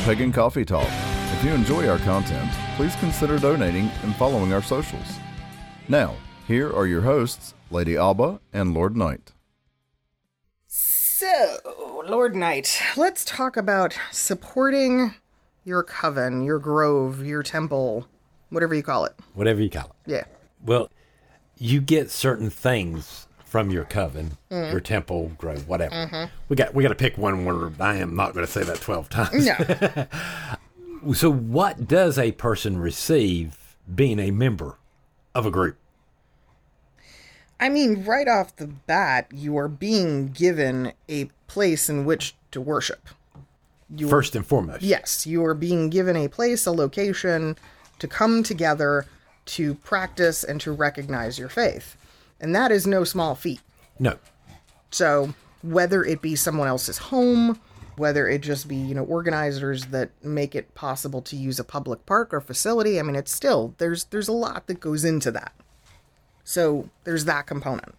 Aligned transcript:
Welcome 0.00 0.14
to 0.14 0.18
Pagan 0.18 0.32
Coffee 0.32 0.64
Talk. 0.64 0.88
If 1.34 1.44
you 1.44 1.50
enjoy 1.50 1.86
our 1.86 1.98
content, 1.98 2.50
please 2.76 2.96
consider 2.96 3.38
donating 3.38 3.90
and 4.02 4.16
following 4.16 4.50
our 4.50 4.62
socials. 4.62 5.18
Now, 5.88 6.16
here 6.48 6.72
are 6.74 6.86
your 6.86 7.02
hosts, 7.02 7.52
Lady 7.70 7.98
Alba 7.98 8.40
and 8.50 8.72
Lord 8.72 8.96
Knight. 8.96 9.32
So, 10.66 11.58
Lord 12.08 12.34
Knight, 12.34 12.80
let's 12.96 13.26
talk 13.26 13.58
about 13.58 13.94
supporting 14.10 15.14
your 15.64 15.82
coven, 15.82 16.42
your 16.44 16.58
grove, 16.58 17.26
your 17.26 17.42
temple, 17.42 18.08
whatever 18.48 18.74
you 18.74 18.82
call 18.82 19.04
it. 19.04 19.12
whatever 19.34 19.60
you 19.60 19.68
call 19.68 19.84
it. 20.06 20.10
Yeah. 20.10 20.24
Well, 20.64 20.90
you 21.58 21.82
get 21.82 22.10
certain 22.10 22.48
things 22.48 23.26
from 23.50 23.68
your 23.68 23.84
coven, 23.84 24.38
mm-hmm. 24.48 24.70
your 24.70 24.80
temple, 24.80 25.32
grove, 25.36 25.66
whatever. 25.66 25.92
Mm-hmm. 25.94 26.24
We 26.48 26.54
got 26.54 26.72
we 26.72 26.84
got 26.84 26.90
to 26.90 26.94
pick 26.94 27.18
one 27.18 27.44
word. 27.44 27.80
I 27.80 27.96
am 27.96 28.14
not 28.14 28.32
going 28.32 28.46
to 28.46 28.50
say 28.50 28.62
that 28.62 28.80
twelve 28.80 29.10
times. 29.10 29.44
No. 29.44 30.06
So, 31.14 31.32
what 31.32 31.88
does 31.88 32.18
a 32.18 32.32
person 32.32 32.78
receive 32.78 33.74
being 33.92 34.18
a 34.18 34.30
member 34.30 34.76
of 35.34 35.46
a 35.46 35.50
group? 35.50 35.78
I 37.58 37.70
mean, 37.70 38.04
right 38.04 38.28
off 38.28 38.54
the 38.56 38.66
bat, 38.66 39.26
you 39.32 39.56
are 39.56 39.66
being 39.66 40.28
given 40.28 40.92
a 41.08 41.30
place 41.46 41.88
in 41.88 42.04
which 42.04 42.34
to 42.50 42.60
worship. 42.60 43.08
You 43.88 44.10
First 44.10 44.36
and 44.36 44.46
foremost, 44.46 44.82
yes, 44.82 45.26
you 45.26 45.42
are 45.42 45.54
being 45.54 45.88
given 45.88 46.16
a 46.16 46.28
place, 46.28 46.66
a 46.66 46.70
location 46.70 47.56
to 47.98 48.06
come 48.06 48.42
together 48.42 49.06
to 49.46 49.76
practice 49.76 50.44
and 50.44 50.60
to 50.60 50.70
recognize 50.70 51.38
your 51.38 51.48
faith. 51.48 51.96
And 52.40 52.54
that 52.54 52.72
is 52.72 52.86
no 52.86 53.04
small 53.04 53.34
feat. 53.34 53.60
no, 53.98 54.16
So 54.90 55.34
whether 55.62 56.02
it 56.04 56.22
be 56.22 56.34
someone 56.36 56.68
else's 56.68 56.98
home, 56.98 57.60
whether 57.96 58.26
it 58.26 58.40
just 58.40 58.66
be, 58.66 58.76
you 58.76 58.94
know, 58.94 59.04
organizers 59.04 59.86
that 59.86 60.10
make 60.24 60.54
it 60.54 60.74
possible 60.74 61.20
to 61.22 61.36
use 61.36 61.58
a 61.60 61.64
public 61.64 62.06
park 62.06 62.32
or 62.32 62.40
facility, 62.40 62.98
I 62.98 63.02
mean 63.02 63.14
it's 63.16 63.32
still 63.32 63.74
there's 63.78 64.04
there's 64.04 64.28
a 64.28 64.32
lot 64.32 64.66
that 64.68 64.80
goes 64.80 65.04
into 65.04 65.30
that. 65.32 65.52
So 66.44 66.88
there's 67.04 67.26
that 67.26 67.46
component. 67.46 67.94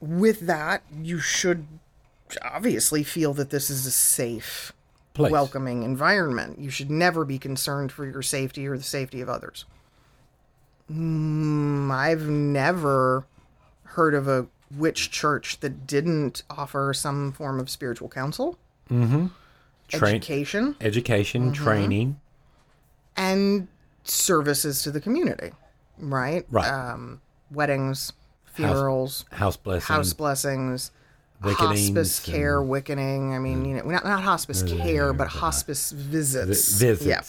With 0.00 0.40
that, 0.40 0.82
you 0.94 1.18
should 1.18 1.66
obviously 2.42 3.02
feel 3.02 3.32
that 3.34 3.48
this 3.50 3.70
is 3.70 3.86
a 3.86 3.90
safe, 3.90 4.72
place. 5.14 5.32
welcoming 5.32 5.82
environment. 5.82 6.58
You 6.58 6.68
should 6.68 6.90
never 6.90 7.24
be 7.24 7.38
concerned 7.38 7.90
for 7.92 8.04
your 8.04 8.20
safety 8.20 8.66
or 8.66 8.76
the 8.76 8.84
safety 8.84 9.22
of 9.22 9.30
others. 9.30 9.64
Mm, 10.92 11.90
I've 11.90 12.28
never 12.28 13.24
heard 13.96 14.14
of 14.14 14.28
a 14.28 14.46
witch 14.76 15.10
church 15.10 15.60
that 15.60 15.86
didn't 15.86 16.42
offer 16.50 16.92
some 16.94 17.32
form 17.32 17.58
of 17.58 17.68
spiritual 17.70 18.08
counsel, 18.08 18.58
mm-hmm. 18.90 19.26
Train- 19.88 20.16
education, 20.16 20.76
education, 20.80 21.52
mm-hmm. 21.52 21.64
training. 21.64 22.20
and 23.16 23.68
services 24.04 24.82
to 24.82 24.90
the 24.90 25.00
community. 25.00 25.50
Right? 25.98 26.44
Right. 26.50 26.68
Um, 26.70 27.20
weddings, 27.50 28.12
funerals, 28.44 29.24
House 29.32 29.56
blessing. 29.56 29.94
house 29.94 30.12
blessings, 30.12 30.90
hospice 31.42 32.20
care, 32.20 32.60
and- 32.60 32.68
Wiccaning. 32.68 33.34
I 33.34 33.38
mean, 33.38 33.64
mm. 33.64 33.68
you 33.68 33.74
know, 33.76 33.84
not 33.84 34.04
not 34.04 34.22
hospice 34.22 34.62
care, 34.62 35.12
but 35.12 35.28
hospice 35.28 35.90
visits. 35.92 36.78
vi- 36.78 36.86
visits. 36.86 37.06
Yeah. 37.06 37.22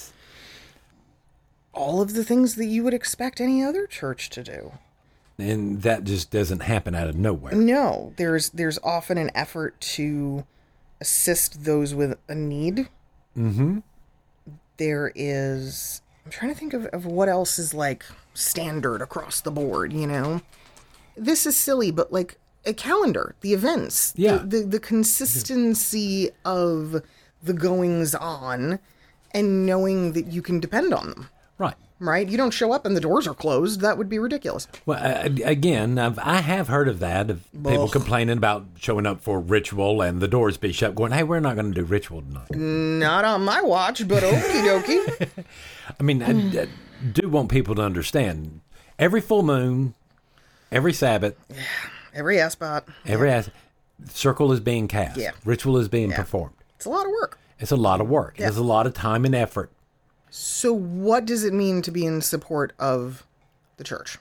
All 1.74 2.02
of 2.02 2.14
the 2.14 2.24
things 2.26 2.56
that 2.56 2.66
you 2.66 2.84
would 2.84 2.94
expect 2.94 3.40
any 3.40 3.64
other 3.64 3.86
church 3.88 4.30
to 4.32 4.44
do. 4.44 4.74
And 5.40 5.82
that 5.84 6.04
just 6.04 6.32
doesn't 6.32 6.62
happen 6.62 6.96
out 6.96 7.08
of 7.08 7.16
nowhere. 7.16 7.54
No, 7.54 8.14
there's 8.18 8.50
there's 8.50 8.80
often 8.84 9.18
an 9.20 9.30
effort 9.36 9.80
to 9.82 10.46
assist 11.00 11.64
those 11.64 11.94
with 11.94 12.18
a 12.28 12.34
need. 12.36 12.90
Mm-hmm. 13.38 13.80
There 14.78 15.12
is 15.16 16.02
I'm 16.26 16.32
trying 16.32 16.54
to 16.54 16.60
think 16.60 16.74
of, 16.74 16.86
of 16.88 17.06
what 17.06 17.30
else 17.30 17.60
is 17.60 17.74
like 17.74 18.04
standard 18.34 19.02
across 19.02 19.42
the 19.42 19.52
board, 19.52 19.94
you 19.94 20.08
know? 20.08 20.42
This 21.16 21.46
is 21.46 21.56
silly, 21.56 21.90
but 21.92 22.12
like 22.12 22.38
a 22.66 22.74
calendar, 22.74 23.36
the 23.42 23.54
events, 23.54 24.12
the- 24.12 24.22
Yeah. 24.24 24.38
the, 24.44 24.60
the 24.64 24.80
consistency 24.80 26.32
of 26.46 27.02
the 27.42 27.54
goings 27.54 28.14
on 28.16 28.80
and 29.32 29.66
knowing 29.66 30.14
that 30.14 30.28
you 30.28 30.42
can 30.42 30.60
depend 30.60 30.94
on 30.94 31.10
them. 31.10 31.30
Right. 31.58 31.76
Right? 32.00 32.30
You 32.30 32.38
don't 32.38 32.52
show 32.52 32.72
up 32.74 32.86
and 32.86 32.96
the 32.96 33.02
doors 33.02 33.28
are 33.28 33.34
closed. 33.34 33.82
That 33.82 33.98
would 33.98 34.08
be 34.08 34.20
ridiculous. 34.20 34.68
Well, 34.86 35.00
uh, 35.04 35.30
again, 35.44 35.98
I've, 35.98 36.20
I 36.20 36.42
have 36.42 36.68
heard 36.68 36.88
of 36.88 37.00
that 37.00 37.32
of 37.32 37.52
people 37.52 37.86
Ugh. 37.86 37.92
complaining 37.92 38.38
about 38.38 38.66
showing 38.78 39.08
up 39.08 39.22
for 39.22 39.40
ritual 39.40 40.04
and 40.04 40.20
the 40.22 40.28
doors 40.28 40.58
be 40.58 40.72
shut, 40.72 40.94
going, 40.94 41.12
"Hey, 41.12 41.24
we're 41.24 41.40
not 41.40 41.56
going 41.56 41.74
to 41.74 41.82
do 41.82 41.84
ritual 41.86 42.22
tonight." 42.22 42.52
Not 42.56 43.26
on 43.26 43.44
my 43.44 43.62
watch, 43.64 44.08
but 44.08 44.22
okie 44.22 44.84
dokie. 44.84 45.30
I 46.00 46.04
mean, 46.04 46.22
I, 46.22 46.62
I 46.62 46.68
do 47.14 47.30
want 47.30 47.50
people 47.50 47.74
to 47.74 47.82
understand 47.82 48.62
every 49.00 49.22
full 49.22 49.42
moon, 49.42 49.96
every 50.72 50.94
Sabbath, 50.94 51.36
Every 52.14 52.38
esbat. 52.38 52.84
every 53.08 53.32
as- 53.32 53.50
circle 54.10 54.52
is 54.52 54.60
being 54.60 54.88
cast, 54.88 55.18
Yeah. 55.18 55.32
ritual 55.46 55.78
is 55.78 55.88
being 55.88 56.12
performed. 56.12 56.54
It's 56.76 56.86
a 56.86 56.90
lot 56.92 57.08
of 57.08 57.12
work. 57.12 57.40
It's 57.60 57.72
a 57.72 57.76
lot 57.76 58.02
of 58.02 58.08
work. 58.08 58.36
Yeah. 58.38 58.50
It's 58.50 58.58
a 58.58 58.62
lot 58.64 58.86
of 58.86 58.94
time 58.94 59.26
and 59.26 59.34
effort. 59.34 59.72
So, 60.30 60.74
what 60.74 61.26
does 61.26 61.44
it 61.44 61.54
mean 61.54 61.82
to 61.84 61.92
be 61.92 62.06
in 62.06 62.22
support 62.22 62.74
of 62.78 63.26
the 63.78 63.84
church? 63.84 64.18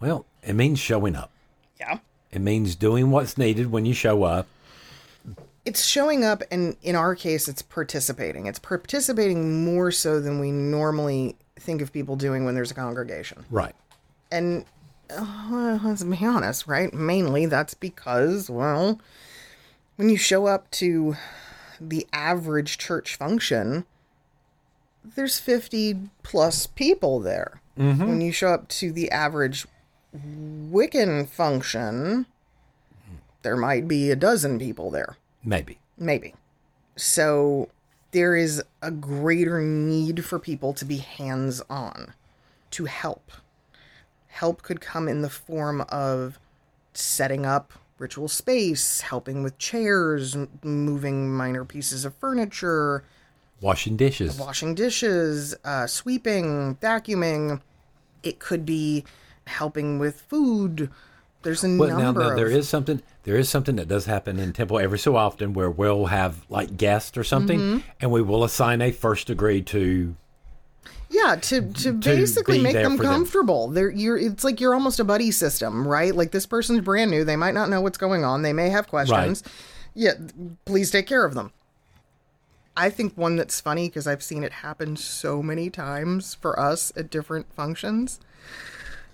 Well, 0.00 0.26
it 0.42 0.54
means 0.54 0.78
showing 0.78 1.14
up. 1.14 1.30
Yeah. 1.78 1.98
It 2.32 2.40
means 2.40 2.74
doing 2.74 3.10
what's 3.10 3.36
needed 3.36 3.70
when 3.70 3.86
you 3.86 3.94
show 3.94 4.22
up. 4.24 4.46
It's 5.64 5.84
showing 5.84 6.24
up, 6.24 6.42
and 6.50 6.76
in 6.82 6.96
our 6.96 7.14
case, 7.14 7.46
it's 7.46 7.62
participating. 7.62 8.46
It's 8.46 8.58
participating 8.58 9.64
more 9.64 9.90
so 9.90 10.20
than 10.20 10.40
we 10.40 10.50
normally 10.50 11.36
think 11.56 11.82
of 11.82 11.92
people 11.92 12.16
doing 12.16 12.44
when 12.44 12.54
there's 12.54 12.70
a 12.70 12.74
congregation. 12.74 13.44
Right. 13.50 13.74
And 14.32 14.64
uh, 15.10 15.78
let's 15.82 16.02
be 16.02 16.24
honest, 16.24 16.66
right? 16.66 16.92
Mainly 16.94 17.46
that's 17.46 17.74
because, 17.74 18.48
well, 18.48 19.00
when 19.96 20.08
you 20.08 20.16
show 20.16 20.46
up 20.46 20.70
to 20.72 21.16
the 21.80 22.06
average 22.12 22.78
church 22.78 23.16
function, 23.16 23.84
there's 25.04 25.38
50 25.38 26.10
plus 26.22 26.66
people 26.66 27.20
there. 27.20 27.60
Mm-hmm. 27.78 28.06
When 28.06 28.20
you 28.20 28.32
show 28.32 28.48
up 28.48 28.68
to 28.68 28.92
the 28.92 29.10
average 29.10 29.66
Wiccan 30.14 31.28
function, 31.28 32.26
there 33.42 33.56
might 33.56 33.88
be 33.88 34.10
a 34.10 34.16
dozen 34.16 34.58
people 34.58 34.90
there. 34.90 35.16
Maybe. 35.44 35.78
Maybe. 35.96 36.34
So 36.96 37.68
there 38.10 38.36
is 38.36 38.62
a 38.82 38.90
greater 38.90 39.60
need 39.60 40.24
for 40.24 40.38
people 40.38 40.72
to 40.74 40.84
be 40.84 40.98
hands 40.98 41.62
on, 41.70 42.14
to 42.72 42.84
help. 42.86 43.30
Help 44.26 44.62
could 44.62 44.80
come 44.80 45.08
in 45.08 45.22
the 45.22 45.30
form 45.30 45.82
of 45.88 46.38
setting 46.92 47.46
up 47.46 47.72
ritual 47.98 48.28
space, 48.28 49.02
helping 49.02 49.42
with 49.42 49.58
chairs, 49.58 50.34
m- 50.34 50.48
moving 50.62 51.34
minor 51.34 51.64
pieces 51.64 52.04
of 52.04 52.14
furniture, 52.16 53.04
Washing 53.60 53.96
dishes. 53.96 54.38
washing 54.38 54.74
dishes, 54.74 55.54
uh, 55.64 55.86
sweeping, 55.86 56.76
vacuuming. 56.76 57.60
It 58.22 58.38
could 58.38 58.64
be 58.64 59.04
helping 59.46 59.98
with 59.98 60.20
food. 60.22 60.90
There's 61.42 61.64
a 61.64 61.76
Well, 61.76 61.88
now, 61.90 61.98
number 61.98 62.20
now 62.20 62.30
of 62.30 62.36
there 62.36 62.48
is 62.50 62.68
something. 62.68 63.02
There 63.24 63.36
is 63.36 63.48
something 63.48 63.76
that 63.76 63.88
does 63.88 64.06
happen 64.06 64.38
in 64.38 64.52
temple 64.52 64.78
every 64.78 64.98
so 64.98 65.16
often 65.16 65.52
where 65.54 65.70
we'll 65.70 66.06
have 66.06 66.44
like 66.50 66.76
guests 66.76 67.16
or 67.16 67.24
something, 67.24 67.58
Mm-hmm. 67.58 67.78
and 68.00 68.10
we 68.10 68.22
will 68.22 68.44
assign 68.44 68.80
a 68.82 68.92
first 68.92 69.26
degree 69.26 69.62
to. 69.62 70.14
Yeah, 71.10 71.36
to 71.36 71.72
to 71.72 71.92
basically 71.92 72.60
make 72.60 72.74
them 72.74 72.96
for 72.96 73.02
them. 73.02 73.12
comfortable. 73.12 73.68
They're 73.68 73.90
you're 73.90 74.16
it's 74.16 74.44
like 74.44 74.60
you're 74.60 74.74
almost 74.74 75.00
a 75.00 75.04
buddy 75.04 75.30
system, 75.32 75.86
right? 75.88 76.14
Like 76.14 76.30
this 76.30 76.46
person's 76.46 76.80
brand 76.82 77.10
new, 77.10 77.24
they 77.24 77.36
might 77.36 77.54
not 77.54 77.68
know 77.68 77.80
what's 77.80 77.98
going 77.98 78.22
on, 78.24 78.42
they 78.42 78.52
may 78.52 78.68
have 78.70 78.86
questions. 78.86 79.42
Right. 79.44 79.52
Yeah, 79.94 80.12
please 80.66 80.90
take 80.92 81.06
care 81.08 81.24
of 81.24 81.34
them. 81.34 81.52
I 82.80 82.88
think 82.88 83.14
one 83.16 83.36
that's 83.36 83.60
funny 83.60 83.88
because 83.88 84.06
I've 84.06 84.22
seen 84.22 84.42
it 84.42 84.52
happen 84.52 84.96
so 84.96 85.42
many 85.42 85.68
times 85.68 86.34
for 86.34 86.58
us 86.58 86.92
at 86.96 87.10
different 87.10 87.52
functions. 87.52 88.18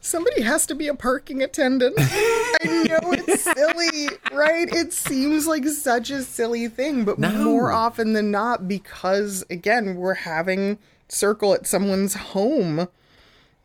Somebody 0.00 0.42
has 0.42 0.66
to 0.66 0.74
be 0.76 0.86
a 0.86 0.94
parking 0.94 1.42
attendant. 1.42 1.96
I 1.98 2.86
know 2.88 3.12
it's 3.12 3.42
silly, 3.42 4.08
right? 4.32 4.68
It 4.72 4.92
seems 4.92 5.48
like 5.48 5.66
such 5.66 6.10
a 6.10 6.22
silly 6.22 6.68
thing, 6.68 7.04
but 7.04 7.18
No. 7.18 7.30
more 7.32 7.72
often 7.72 8.12
than 8.12 8.30
not, 8.30 8.68
because 8.68 9.44
again, 9.50 9.96
we're 9.96 10.14
having 10.14 10.78
circle 11.08 11.52
at 11.54 11.66
someone's 11.66 12.14
home, 12.14 12.86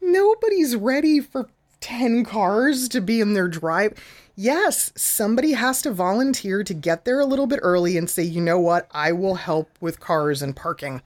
nobody's 0.01 0.75
ready 0.75 1.19
for 1.19 1.47
10 1.79 2.25
cars 2.25 2.89
to 2.89 3.01
be 3.01 3.21
in 3.21 3.33
their 3.35 3.47
drive. 3.47 3.93
Yes, 4.35 4.91
somebody 4.95 5.53
has 5.53 5.81
to 5.83 5.91
volunteer 5.91 6.63
to 6.63 6.73
get 6.73 7.05
there 7.05 7.19
a 7.19 7.25
little 7.25 7.47
bit 7.47 7.59
early 7.61 7.97
and 7.97 8.09
say, 8.09 8.23
you 8.23 8.41
know 8.41 8.59
what, 8.59 8.87
I 8.91 9.11
will 9.11 9.35
help 9.35 9.69
with 9.79 9.99
cars 9.99 10.41
and 10.41 10.55
parking 10.55 11.01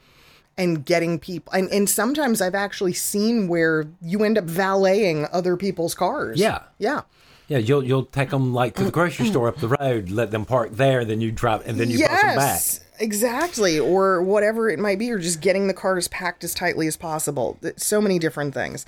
and 0.58 0.86
getting 0.86 1.20
people. 1.20 1.52
And, 1.54 1.70
and 1.70 1.90
sometimes 1.90 2.42
I've 2.42 2.56
actually 2.56 2.94
seen 2.94 3.48
where 3.48 3.86
you 4.02 4.24
end 4.24 4.38
up 4.38 4.46
valeting 4.46 5.28
other 5.32 5.58
people's 5.58 5.96
cars. 5.96 6.40
Yeah. 6.40 6.64
Yeah. 6.78 7.02
Yeah, 7.48 7.60
you'll 7.60 7.84
you'll 7.84 8.06
take 8.06 8.32
them 8.32 8.54
like 8.56 8.74
to 8.76 8.84
the 8.84 8.92
grocery 8.92 9.28
store 9.28 9.48
up 9.48 9.58
the 9.58 9.68
road, 9.68 10.10
let 10.10 10.32
them 10.32 10.46
park 10.46 10.72
there, 10.72 11.06
then 11.06 11.22
you 11.22 11.32
drive, 11.32 11.62
and 11.68 11.80
then 11.80 11.92
you 11.92 12.00
bus 12.00 12.22
them 12.22 12.36
back. 12.36 12.62
Exactly, 13.00 13.80
or 13.80 14.24
whatever 14.24 14.68
it 14.68 14.80
might 14.80 14.98
be, 14.98 15.12
or 15.12 15.20
just 15.20 15.42
getting 15.42 15.68
the 15.68 15.74
cars 15.74 16.08
packed 16.08 16.44
as 16.44 16.56
tightly 16.56 16.88
as 16.88 16.98
possible. 16.98 17.60
So 17.78 18.02
many 18.02 18.18
different 18.18 18.56
things. 18.56 18.84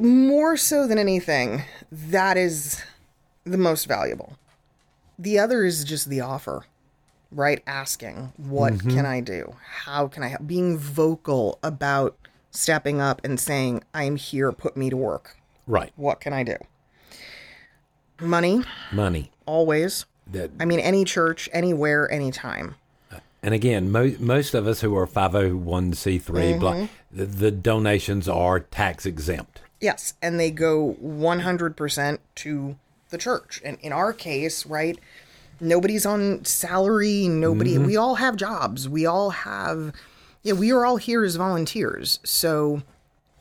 More 0.00 0.56
so 0.56 0.86
than 0.86 0.98
anything, 0.98 1.62
that 1.90 2.36
is 2.36 2.82
the 3.44 3.58
most 3.58 3.86
valuable. 3.86 4.36
The 5.18 5.38
other 5.38 5.64
is 5.64 5.84
just 5.84 6.08
the 6.10 6.20
offer, 6.20 6.64
right? 7.30 7.62
Asking, 7.66 8.32
what 8.36 8.74
Mm-hmm. 8.74 8.90
can 8.90 9.06
I 9.06 9.20
do? 9.20 9.56
How 9.84 10.08
can 10.08 10.22
I 10.22 10.28
help? 10.28 10.46
Being 10.46 10.76
vocal 10.76 11.58
about 11.62 12.16
stepping 12.50 13.00
up 13.00 13.20
and 13.24 13.38
saying, 13.40 13.82
I'm 13.94 14.16
here, 14.16 14.52
put 14.52 14.76
me 14.76 14.90
to 14.90 14.96
work. 14.96 15.36
Right, 15.66 15.92
What 15.96 16.20
can 16.20 16.32
I 16.32 16.42
do? 16.44 16.56
Money, 18.20 18.62
money. 18.92 19.30
always. 19.44 20.06
That 20.28 20.50
I 20.58 20.64
mean, 20.64 20.80
any 20.80 21.04
church, 21.04 21.48
anywhere, 21.52 22.10
anytime. 22.10 22.76
And 23.42 23.54
again, 23.54 23.92
mo- 23.92 24.14
most 24.18 24.54
of 24.54 24.66
us 24.66 24.80
who 24.80 24.96
are 24.96 25.06
501c3, 25.06 26.20
Mm-hmm. 26.20 26.58
blah, 26.58 26.88
the, 27.12 27.26
the 27.26 27.50
donations 27.50 28.28
are 28.28 28.58
tax 28.60 29.06
exempt. 29.06 29.60
Yes, 29.80 30.14
and 30.22 30.40
they 30.40 30.50
go 30.50 30.96
100% 31.02 32.18
to 32.36 32.76
the 33.10 33.18
church. 33.18 33.60
And 33.64 33.78
in 33.80 33.92
our 33.92 34.12
case, 34.12 34.66
right, 34.66 34.98
nobody's 35.60 36.06
on 36.06 36.44
salary, 36.44 37.28
nobody, 37.28 37.74
mm-hmm. 37.74 37.86
we 37.86 37.96
all 37.96 38.16
have 38.16 38.36
jobs. 38.36 38.88
We 38.88 39.06
all 39.06 39.30
have, 39.30 39.92
yeah, 40.42 40.54
we 40.54 40.72
are 40.72 40.86
all 40.86 40.96
here 40.96 41.24
as 41.24 41.36
volunteers. 41.36 42.20
So 42.24 42.82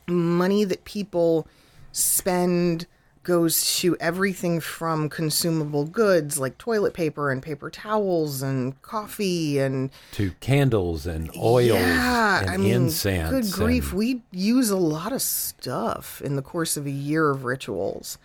money 0.08 0.64
that 0.66 0.86
people 0.86 1.48
spend 1.92 2.86
goes 3.26 3.78
to 3.80 3.98
everything 4.00 4.62
from 4.62 5.10
consumable 5.10 5.84
goods 5.84 6.40
like 6.40 6.58
toilet 6.58 6.94
paper 6.94 7.30
and 7.32 7.44
paper 7.44 7.70
towels 7.70 8.42
and 8.42 8.82
coffee 8.82 9.60
and 9.60 9.90
To 10.14 10.32
candles 10.40 11.06
and 11.06 11.30
oils 11.36 11.80
yeah, 11.80 12.42
and 12.42 12.50
I 12.52 12.56
mean, 12.58 12.72
incense. 12.74 13.54
good 13.54 13.60
grief, 13.66 13.90
and- 13.90 13.98
we 14.00 14.22
use 14.32 14.70
a 14.70 14.78
lot 14.78 15.12
of 15.12 15.22
stuff 15.22 16.22
in 16.24 16.38
the 16.38 16.42
course 16.42 16.78
of 16.78 16.86
a 16.86 16.92
year 16.92 17.30
of 17.30 17.44
rituals. 17.44 18.18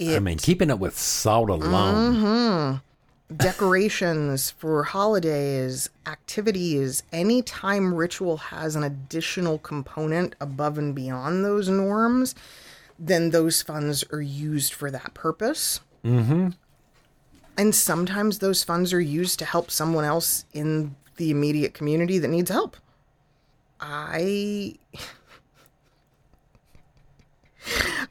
I 0.00 0.18
mean, 0.18 0.38
keeping 0.38 0.70
up 0.72 0.80
with 0.80 0.98
salt 0.98 1.50
alone. 1.50 2.16
Mm-hmm. 2.16 3.36
Decorations 3.36 4.50
for 4.50 4.82
holidays, 4.84 5.88
activities, 6.06 7.02
any 7.12 7.42
time 7.42 7.94
ritual 7.94 8.36
has 8.36 8.74
an 8.76 8.82
additional 8.82 9.58
component 9.58 10.34
above 10.40 10.78
and 10.78 10.94
beyond 10.94 11.44
those 11.44 11.68
norms, 11.68 12.34
then 12.98 13.30
those 13.30 13.62
funds 13.62 14.04
are 14.12 14.22
used 14.22 14.72
for 14.72 14.90
that 14.90 15.14
purpose. 15.14 15.80
Mm-hmm. 16.04 16.50
And 17.56 17.74
sometimes 17.74 18.38
those 18.40 18.64
funds 18.64 18.92
are 18.92 19.00
used 19.00 19.38
to 19.38 19.44
help 19.44 19.70
someone 19.70 20.04
else 20.04 20.44
in 20.52 20.96
the 21.16 21.30
immediate 21.30 21.74
community 21.74 22.18
that 22.18 22.28
needs 22.28 22.50
help. 22.50 22.76
I 23.80 24.76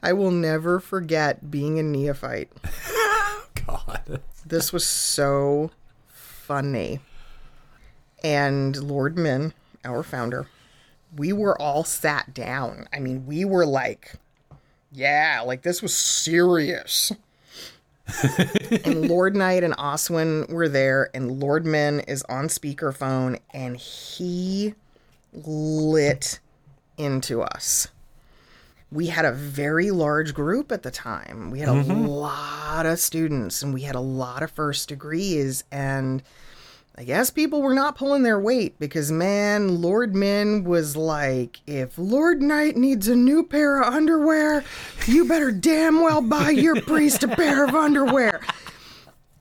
I 0.02 0.12
will 0.12 0.30
never 0.30 0.80
forget 0.80 1.50
being 1.50 1.78
a 1.78 1.82
neophyte. 1.82 2.50
God. 3.66 4.20
This 4.44 4.72
was 4.72 4.86
so 4.86 5.70
funny. 6.06 7.00
And 8.22 8.76
Lord 8.76 9.16
Min, 9.16 9.54
our 9.84 10.02
founder, 10.02 10.48
we 11.14 11.32
were 11.32 11.60
all 11.60 11.84
sat 11.84 12.34
down. 12.34 12.88
I 12.92 12.98
mean, 12.98 13.26
we 13.26 13.44
were 13.44 13.66
like, 13.66 14.14
yeah, 14.94 15.42
like 15.44 15.62
this 15.62 15.82
was 15.82 15.94
serious. 15.96 17.12
and 18.84 19.08
Lord 19.08 19.34
Knight 19.34 19.64
and 19.64 19.74
Oswin 19.74 20.48
were 20.48 20.68
there, 20.68 21.10
and 21.14 21.40
Lord 21.40 21.66
Min 21.66 22.00
is 22.00 22.22
on 22.24 22.46
speakerphone, 22.46 23.40
and 23.52 23.76
he 23.76 24.74
lit 25.32 26.38
into 26.96 27.42
us. 27.42 27.88
We 28.92 29.08
had 29.08 29.24
a 29.24 29.32
very 29.32 29.90
large 29.90 30.34
group 30.34 30.70
at 30.70 30.82
the 30.82 30.90
time. 30.90 31.50
We 31.50 31.58
had 31.58 31.68
a 31.68 31.72
mm-hmm. 31.72 32.06
lot 32.06 32.86
of 32.86 33.00
students, 33.00 33.62
and 33.62 33.74
we 33.74 33.82
had 33.82 33.96
a 33.96 34.00
lot 34.00 34.42
of 34.42 34.52
first 34.52 34.88
degrees, 34.88 35.64
and 35.72 36.22
I 36.96 37.02
guess 37.02 37.28
people 37.30 37.60
were 37.60 37.74
not 37.74 37.96
pulling 37.96 38.22
their 38.22 38.38
weight 38.38 38.78
because, 38.78 39.10
man, 39.10 39.80
Lord 39.80 40.14
Min 40.14 40.62
was 40.62 40.96
like, 40.96 41.60
if 41.66 41.98
Lord 41.98 42.40
Knight 42.40 42.76
needs 42.76 43.08
a 43.08 43.16
new 43.16 43.42
pair 43.42 43.82
of 43.82 43.92
underwear, 43.92 44.62
you 45.06 45.26
better 45.26 45.50
damn 45.50 46.00
well 46.00 46.20
buy 46.20 46.50
your 46.50 46.80
priest 46.82 47.24
a 47.24 47.28
pair 47.28 47.64
of 47.64 47.74
underwear. 47.74 48.40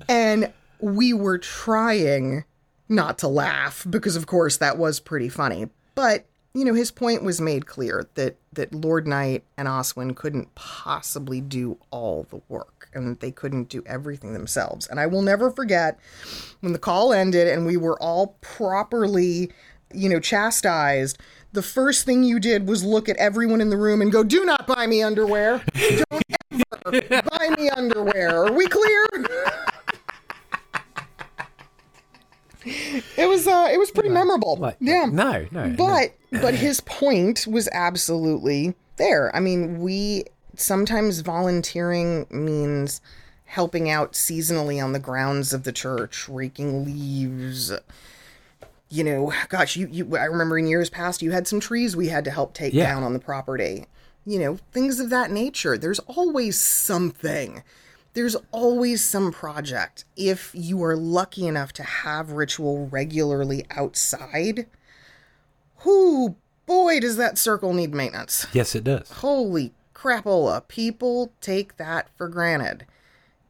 And 0.10 0.52
we 0.80 1.14
were 1.14 1.38
trying 1.38 2.44
not 2.90 3.20
to 3.20 3.28
laugh 3.28 3.86
because, 3.88 4.16
of 4.16 4.26
course, 4.26 4.58
that 4.58 4.80
was 4.80 5.00
pretty 5.00 5.30
funny. 5.30 5.70
But, 5.94 6.26
you 6.54 6.64
know, 6.66 6.74
his 6.74 6.92
point 6.92 7.24
was 7.24 7.42
made 7.42 7.66
clear 7.66 8.08
that, 8.14 8.38
that 8.54 8.74
Lord 8.74 9.08
Knight 9.08 9.44
and 9.58 9.68
Oswin 9.68 10.16
couldn't 10.16 10.54
possibly 10.54 11.42
do 11.42 11.78
all 11.90 12.28
the 12.30 12.42
work 12.48 12.90
and 12.94 13.08
that 13.08 13.22
they 13.22 13.32
couldn't 13.32 13.70
do 13.70 13.82
everything 13.88 14.34
themselves. 14.34 14.86
And 14.88 15.00
I 15.00 15.08
will 15.08 15.24
never 15.24 15.50
forget 15.50 16.00
when 16.62 16.74
the 16.74 16.80
call 16.80 17.12
ended 17.12 17.48
and 17.48 17.66
we 17.66 17.76
were 17.76 18.00
all 18.00 18.38
properly, 18.42 19.52
you 19.92 20.10
know, 20.10 20.20
chastised. 20.20 21.18
The 21.54 21.64
first 21.64 22.06
thing 22.06 22.24
you 22.24 22.40
did 22.40 22.68
was 22.68 22.84
look 22.84 23.10
at 23.10 23.18
everyone 23.18 23.62
in 23.62 23.70
the 23.70 23.78
room 23.78 24.02
and 24.02 24.12
go, 24.12 24.24
Do 24.24 24.46
not 24.46 24.68
buy 24.68 24.86
me 24.86 25.02
underwear. 25.02 25.64
Don't 25.76 26.24
ever 26.52 27.22
buy 27.30 27.50
me 27.58 27.70
underwear. 27.70 28.46
Are 28.46 28.52
we 28.52 28.68
clear? 28.68 29.06
It 32.66 33.28
was 33.28 33.48
uh 33.48 33.70
it 33.72 33.78
was 33.78 33.92
pretty 33.92 34.10
memorable. 34.10 34.56
Like, 34.58 34.78
yeah. 34.80 35.06
No, 35.12 35.46
no. 35.52 35.68
no. 35.68 35.76
But 35.76 36.16
but 36.42 36.56
his 36.56 36.80
point 36.82 37.46
was 37.48 37.68
absolutely 37.72 38.76
there. 38.98 39.36
I 39.36 39.40
mean, 39.40 39.80
we 39.82 40.26
sometimes 40.56 41.20
volunteering 41.22 42.26
means 42.30 43.02
helping 43.46 43.90
out 43.90 44.14
seasonally 44.14 44.84
on 44.84 44.94
the 44.94 45.00
grounds 45.00 45.54
of 45.54 45.64
the 45.64 45.72
church, 45.72 46.28
raking 46.30 46.86
leaves. 46.86 47.72
You 48.90 49.04
know, 49.04 49.34
gosh, 49.50 49.76
you, 49.76 49.88
you 49.92 50.16
I 50.18 50.26
remember 50.26 50.58
in 50.58 50.68
years 50.68 50.90
past 50.90 51.22
you 51.22 51.32
had 51.32 51.48
some 51.48 51.60
trees 51.60 51.96
we 51.96 52.08
had 52.10 52.24
to 52.26 52.32
help 52.32 52.54
take 52.54 52.74
Yeah. 52.74 52.86
down 52.86 53.04
on 53.04 53.14
the 53.14 53.20
property. 53.20 53.86
You 54.26 54.40
know, 54.40 54.60
things 54.72 55.00
of 55.00 55.10
that 55.10 55.32
nature. 55.32 55.78
There's 55.78 56.00
always 56.00 56.60
something. 56.60 57.62
There's 58.14 58.36
always 58.52 59.04
some 59.04 59.32
project. 59.32 60.06
If 60.16 60.52
you 60.54 60.84
are 60.84 60.96
lucky 60.96 61.48
enough 61.48 61.74
to 61.74 61.84
have 61.84 62.32
ritual 62.32 62.88
regularly 62.88 63.66
outside, 63.72 64.68
whoo, 65.84 66.36
boy, 66.66 67.00
does 67.00 67.18
that 67.18 67.38
circle 67.38 67.74
need 67.74 67.94
maintenance. 67.94 68.46
yes, 68.54 68.76
it 68.76 68.84
does. 68.84 69.10
Holy 69.12 69.74
crapola. 69.96 70.68
People 70.68 71.32
take 71.42 71.78
that 71.78 72.08
for 72.16 72.28
granted. 72.28 72.86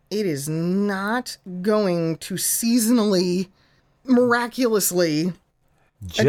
It 0.09 0.25
is 0.25 0.47
not 0.47 1.37
going 1.61 2.17
to 2.17 2.35
seasonally, 2.35 3.49
miraculously. 4.05 5.33
Just, 6.05 6.19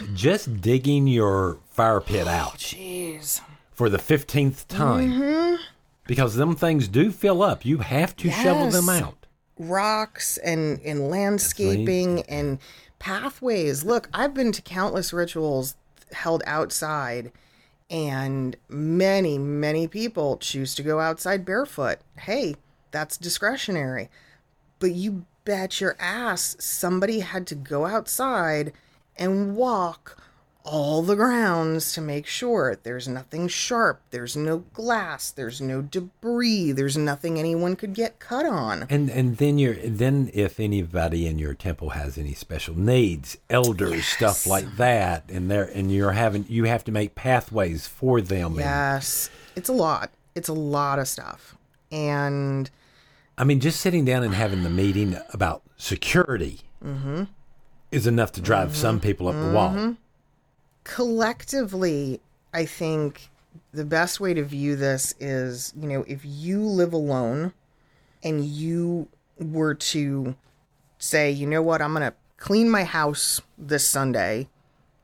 Adapt. 0.00 0.14
just 0.14 0.60
digging 0.60 1.06
your 1.06 1.58
fire 1.68 2.00
pit 2.00 2.26
out 2.26 2.58
Jeez. 2.58 3.40
for 3.72 3.88
the 3.88 3.98
15th 3.98 4.66
time. 4.68 5.12
Mm-hmm. 5.12 5.62
Because 6.06 6.34
them 6.36 6.54
things 6.54 6.88
do 6.88 7.10
fill 7.10 7.42
up. 7.42 7.64
You 7.64 7.78
have 7.78 8.14
to 8.16 8.30
shovel 8.30 8.70
them 8.70 8.88
out. 8.88 9.26
Rocks 9.58 10.36
and, 10.38 10.80
and 10.84 11.08
landscaping 11.08 12.22
and 12.22 12.58
pathways. 12.98 13.84
Look, 13.84 14.08
I've 14.12 14.34
been 14.34 14.52
to 14.52 14.62
countless 14.62 15.12
rituals 15.12 15.76
held 16.12 16.42
outside, 16.46 17.32
and 17.90 18.56
many, 18.68 19.38
many 19.38 19.88
people 19.88 20.36
choose 20.36 20.74
to 20.76 20.82
go 20.82 21.00
outside 21.00 21.44
barefoot. 21.44 21.98
Hey, 22.18 22.56
that's 22.90 23.16
discretionary. 23.16 24.08
But 24.78 24.92
you 24.92 25.26
bet 25.44 25.80
your 25.80 25.96
ass 25.98 26.56
somebody 26.58 27.20
had 27.20 27.46
to 27.46 27.54
go 27.54 27.86
outside 27.86 28.72
and 29.16 29.56
walk 29.56 30.20
all 30.66 31.00
the 31.02 31.14
grounds 31.14 31.92
to 31.94 32.00
make 32.00 32.26
sure 32.26 32.76
there's 32.82 33.06
nothing 33.06 33.46
sharp, 33.48 34.02
there's 34.10 34.36
no 34.36 34.58
glass, 34.74 35.30
there's 35.30 35.60
no 35.60 35.80
debris, 35.80 36.72
there's 36.72 36.96
nothing 36.96 37.38
anyone 37.38 37.76
could 37.76 37.94
get 37.94 38.18
cut 38.18 38.44
on. 38.44 38.86
And 38.90 39.08
and 39.08 39.36
then 39.36 39.58
you're 39.58 39.74
then 39.74 40.30
if 40.34 40.58
anybody 40.58 41.26
in 41.26 41.38
your 41.38 41.54
temple 41.54 41.90
has 41.90 42.18
any 42.18 42.34
special 42.34 42.76
needs, 42.76 43.38
elders, 43.48 44.04
stuff 44.06 44.46
like 44.46 44.76
that, 44.76 45.24
and 45.30 45.50
they're 45.50 45.64
and 45.64 45.92
you're 45.92 46.12
having 46.12 46.44
you 46.48 46.64
have 46.64 46.82
to 46.84 46.92
make 46.92 47.14
pathways 47.14 47.86
for 47.86 48.20
them. 48.20 48.52
And, 48.52 48.60
Yes, 48.60 49.30
it's 49.54 49.68
a 49.68 49.72
lot. 49.72 50.10
It's 50.34 50.48
a 50.48 50.52
lot 50.54 50.98
of 50.98 51.06
stuff. 51.08 51.56
And 51.92 52.68
I 53.38 53.44
mean, 53.44 53.60
just 53.60 53.80
sitting 53.80 54.04
down 54.04 54.22
and 54.24 54.34
having 54.34 54.62
the 54.64 54.70
meeting 54.70 55.16
about 55.32 55.62
security 55.76 56.60
Mm-hmm. 56.84 57.24
is 57.90 58.06
enough 58.06 58.32
to 58.32 58.40
drive 58.40 58.76
some 58.76 59.00
people 59.00 59.28
up 59.28 59.34
the 59.34 59.50
wall. 59.52 59.96
Collectively, 60.86 62.20
I 62.54 62.64
think 62.64 63.28
the 63.72 63.84
best 63.84 64.20
way 64.20 64.32
to 64.34 64.44
view 64.44 64.76
this 64.76 65.14
is, 65.18 65.72
you 65.78 65.88
know, 65.88 66.04
if 66.06 66.20
you 66.24 66.62
live 66.62 66.92
alone 66.92 67.52
and 68.22 68.44
you 68.44 69.08
were 69.36 69.74
to 69.74 70.36
say, 70.98 71.30
you 71.30 71.46
know 71.46 71.60
what, 71.60 71.82
I'm 71.82 71.92
going 71.92 72.08
to 72.08 72.16
clean 72.36 72.70
my 72.70 72.84
house 72.84 73.40
this 73.58 73.86
Sunday, 73.88 74.48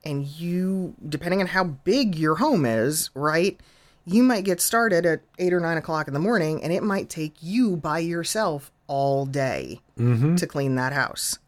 and 0.04 0.24
you, 0.24 0.94
depending 1.08 1.40
on 1.40 1.48
how 1.48 1.64
big 1.64 2.14
your 2.14 2.36
home 2.36 2.64
is, 2.64 3.10
right, 3.14 3.58
you 4.04 4.22
might 4.22 4.44
get 4.44 4.60
started 4.60 5.04
at 5.04 5.22
eight 5.38 5.52
or 5.52 5.60
nine 5.60 5.78
o'clock 5.78 6.06
in 6.06 6.14
the 6.14 6.20
morning, 6.20 6.62
and 6.62 6.72
it 6.72 6.84
might 6.84 7.08
take 7.08 7.34
you 7.40 7.76
by 7.76 7.98
yourself 7.98 8.70
all 8.86 9.26
day 9.26 9.80
mm-hmm. 9.98 10.36
to 10.36 10.46
clean 10.46 10.76
that 10.76 10.92
house. 10.92 11.38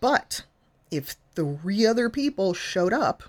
But 0.00 0.44
if 0.90 1.16
three 1.34 1.86
other 1.86 2.08
people 2.08 2.54
showed 2.54 2.92
up, 2.92 3.22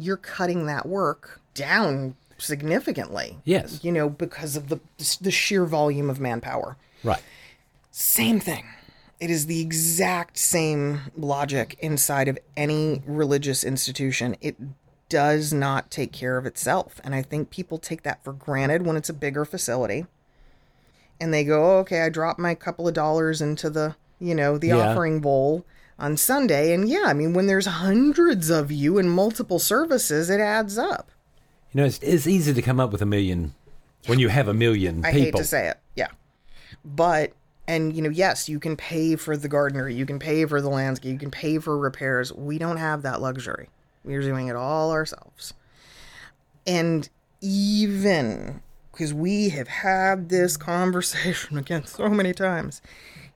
you're 0.00 0.16
cutting 0.16 0.66
that 0.66 0.86
work 0.86 1.40
down 1.54 2.14
significantly. 2.38 3.38
Yes. 3.44 3.80
You 3.84 3.92
know, 3.92 4.08
because 4.08 4.56
of 4.56 4.68
the 4.68 4.80
the 5.20 5.30
sheer 5.30 5.64
volume 5.64 6.08
of 6.10 6.18
manpower. 6.20 6.76
Right. 7.04 7.22
Same 7.90 8.40
thing. 8.40 8.64
It 9.18 9.30
is 9.30 9.46
the 9.46 9.60
exact 9.60 10.38
same 10.38 11.00
logic 11.16 11.76
inside 11.80 12.28
of 12.28 12.38
any 12.56 13.02
religious 13.06 13.62
institution. 13.64 14.36
It 14.40 14.56
does 15.10 15.52
not 15.52 15.90
take 15.90 16.12
care 16.12 16.38
of 16.38 16.46
itself. 16.46 17.00
And 17.04 17.14
I 17.14 17.22
think 17.22 17.50
people 17.50 17.78
take 17.78 18.02
that 18.04 18.24
for 18.24 18.32
granted 18.32 18.86
when 18.86 18.96
it's 18.96 19.10
a 19.10 19.12
bigger 19.14 19.44
facility. 19.44 20.06
And 21.20 21.34
they 21.34 21.44
go, 21.44 21.62
oh, 21.76 21.78
okay, 21.80 22.00
I 22.02 22.08
drop 22.08 22.38
my 22.38 22.54
couple 22.54 22.88
of 22.88 22.94
dollars 22.94 23.42
into 23.42 23.68
the, 23.68 23.96
you 24.18 24.34
know, 24.34 24.56
the 24.56 24.68
Yeah. 24.68 24.92
offering 24.92 25.20
bowl 25.20 25.66
on 26.00 26.16
Sunday. 26.16 26.72
And 26.74 26.88
yeah, 26.88 27.04
I 27.06 27.12
mean, 27.12 27.34
when 27.34 27.46
there's 27.46 27.66
hundreds 27.66 28.50
of 28.50 28.72
you 28.72 28.98
in 28.98 29.08
multiple 29.08 29.58
services, 29.58 30.30
it 30.30 30.40
adds 30.40 30.78
up. 30.78 31.10
You 31.72 31.80
know, 31.80 31.86
it's, 31.86 31.98
it's 32.00 32.26
easy 32.26 32.52
to 32.52 32.62
come 32.62 32.80
up 32.80 32.90
with 32.90 33.02
a 33.02 33.06
million 33.06 33.54
when 34.06 34.18
you 34.18 34.28
have 34.28 34.48
a 34.48 34.54
million 34.54 35.04
I 35.04 35.12
people. 35.12 35.22
hate 35.22 35.36
to 35.36 35.44
say 35.44 35.68
it. 35.68 35.78
Yeah. 35.94 36.08
But 36.84 37.32
and 37.68 37.94
you 37.94 38.02
know, 38.02 38.10
yes, 38.10 38.48
you 38.48 38.58
can 38.58 38.76
pay 38.76 39.14
for 39.14 39.36
the 39.36 39.48
gardener, 39.48 39.88
you 39.88 40.06
can 40.06 40.18
pay 40.18 40.44
for 40.46 40.60
the 40.60 40.68
landscape, 40.70 41.12
you 41.12 41.18
can 41.18 41.30
pay 41.30 41.58
for 41.58 41.78
repairs. 41.78 42.32
We 42.32 42.58
don't 42.58 42.78
have 42.78 43.02
that 43.02 43.20
luxury. 43.20 43.68
We're 44.02 44.22
doing 44.22 44.48
it 44.48 44.56
all 44.56 44.90
ourselves. 44.90 45.54
And 46.66 47.08
even 47.40 48.62
because 48.90 49.14
we 49.14 49.50
have 49.50 49.68
had 49.68 50.30
this 50.30 50.56
conversation 50.56 51.58
again 51.58 51.86
so 51.86 52.08
many 52.08 52.32
times, 52.32 52.82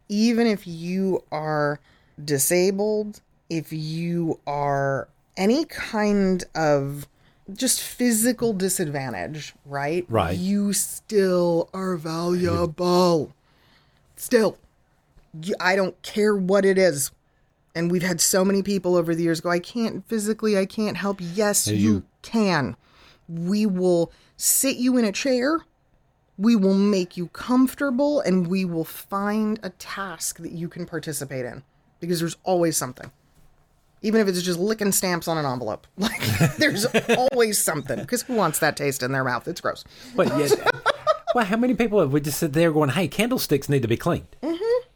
even 0.09 0.47
if 0.47 0.67
you 0.67 1.23
are 1.31 1.79
disabled, 2.23 3.21
if 3.51 3.73
you 3.73 4.41
are 4.47 5.09
any 5.37 5.65
kind 5.65 6.45
of 6.55 7.07
just 7.53 7.81
physical 7.83 8.53
disadvantage, 8.53 9.55
right? 9.67 10.07
Right. 10.09 10.37
You 10.37 10.73
still 10.73 11.69
are 11.75 11.97
valuable. 11.97 13.33
Still. 14.17 14.57
You- 15.43 15.55
I 15.61 15.77
don't 15.77 16.01
care 16.03 16.35
what 16.35 16.65
it 16.65 16.79
is. 16.79 17.11
And 17.75 17.91
we've 17.91 18.03
had 18.05 18.21
so 18.21 18.45
many 18.45 18.63
people 18.63 18.95
over 18.97 19.15
the 19.15 19.25
years 19.25 19.41
go, 19.41 19.51
I 19.51 19.59
can't 19.59 20.07
physically, 20.09 20.57
I 20.57 20.65
can't 20.65 20.97
help. 20.97 21.19
Yes, 21.21 21.67
you, 21.67 21.75
you- 21.77 22.03
can. 22.23 22.77
We 23.29 23.67
will 23.67 24.13
sit 24.37 24.77
you 24.77 24.97
in 24.97 25.05
a 25.05 25.13
chair. 25.13 25.59
We 26.39 26.57
will 26.57 26.75
make 26.75 27.17
you 27.17 27.29
comfortable 27.29 28.21
and 28.21 28.47
we 28.47 28.65
will 28.65 28.85
find 28.85 29.59
a 29.63 29.71
task 29.71 30.39
that 30.39 30.53
you 30.53 30.69
can 30.69 30.87
participate 30.87 31.45
in 31.45 31.63
because 32.05 32.21
there's 32.21 32.37
always 32.45 32.77
something. 32.77 33.11
Even 34.03 34.21
if 34.21 34.29
it's 34.29 34.43
just 34.43 34.59
licking 34.59 34.93
stamps 34.93 35.29
on 35.29 35.39
an 35.39 35.47
envelope. 35.47 35.87
Like, 35.97 36.21
there's 36.59 36.87
always 37.17 37.59
something 37.59 37.99
because 38.01 38.23
who 38.23 38.35
wants 38.35 38.59
that 38.59 38.77
taste 38.77 39.03
in 39.03 39.13
their 39.13 39.25
mouth? 39.25 39.49
It's 39.49 39.61
gross. 39.61 39.83
But 40.15 40.27
yet, 40.39 40.53
well, 41.35 41.45
how 41.47 41.57
many 41.57 41.75
people 41.75 42.01
have 42.01 42.13
would 42.13 42.25
just 42.25 42.39
sit 42.39 42.53
there 42.53 42.71
going, 42.73 42.91
"Hey, 42.91 43.09
candlesticks 43.09 43.69
need 43.69 43.83
to 43.83 43.89
be 43.89 43.97
cleaned"? 43.97 44.27
Mm-hmm. 44.43 44.89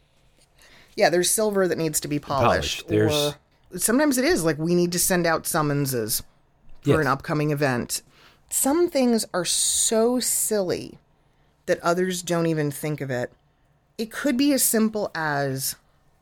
Yeah, 0.95 1.09
there's 1.09 1.29
silver 1.31 1.67
that 1.67 1.77
needs 1.77 1.99
to 2.01 2.07
be 2.07 2.19
polished. 2.19 2.85
Polished. 2.85 2.87
There's- 2.87 3.35
Or 3.73 3.79
sometimes 3.79 4.17
it 4.17 4.25
is 4.25 4.43
like 4.43 4.57
we 4.57 4.75
need 4.75 4.91
to 4.91 4.99
send 4.99 5.25
out 5.25 5.47
summonses 5.47 6.21
for 6.81 6.89
Yes. 6.91 6.99
an 6.99 7.07
upcoming 7.07 7.51
event. 7.51 8.01
Some 8.49 8.89
things 8.89 9.25
are 9.33 9.45
so 9.45 10.19
silly 10.19 10.97
that 11.67 11.79
others 11.81 12.21
don't 12.21 12.47
even 12.47 12.71
think 12.71 12.99
of 13.01 13.09
it. 13.11 13.31
It 13.97 14.11
could 14.11 14.37
be 14.37 14.53
as 14.53 14.63
simple 14.63 15.11
as 15.13 15.75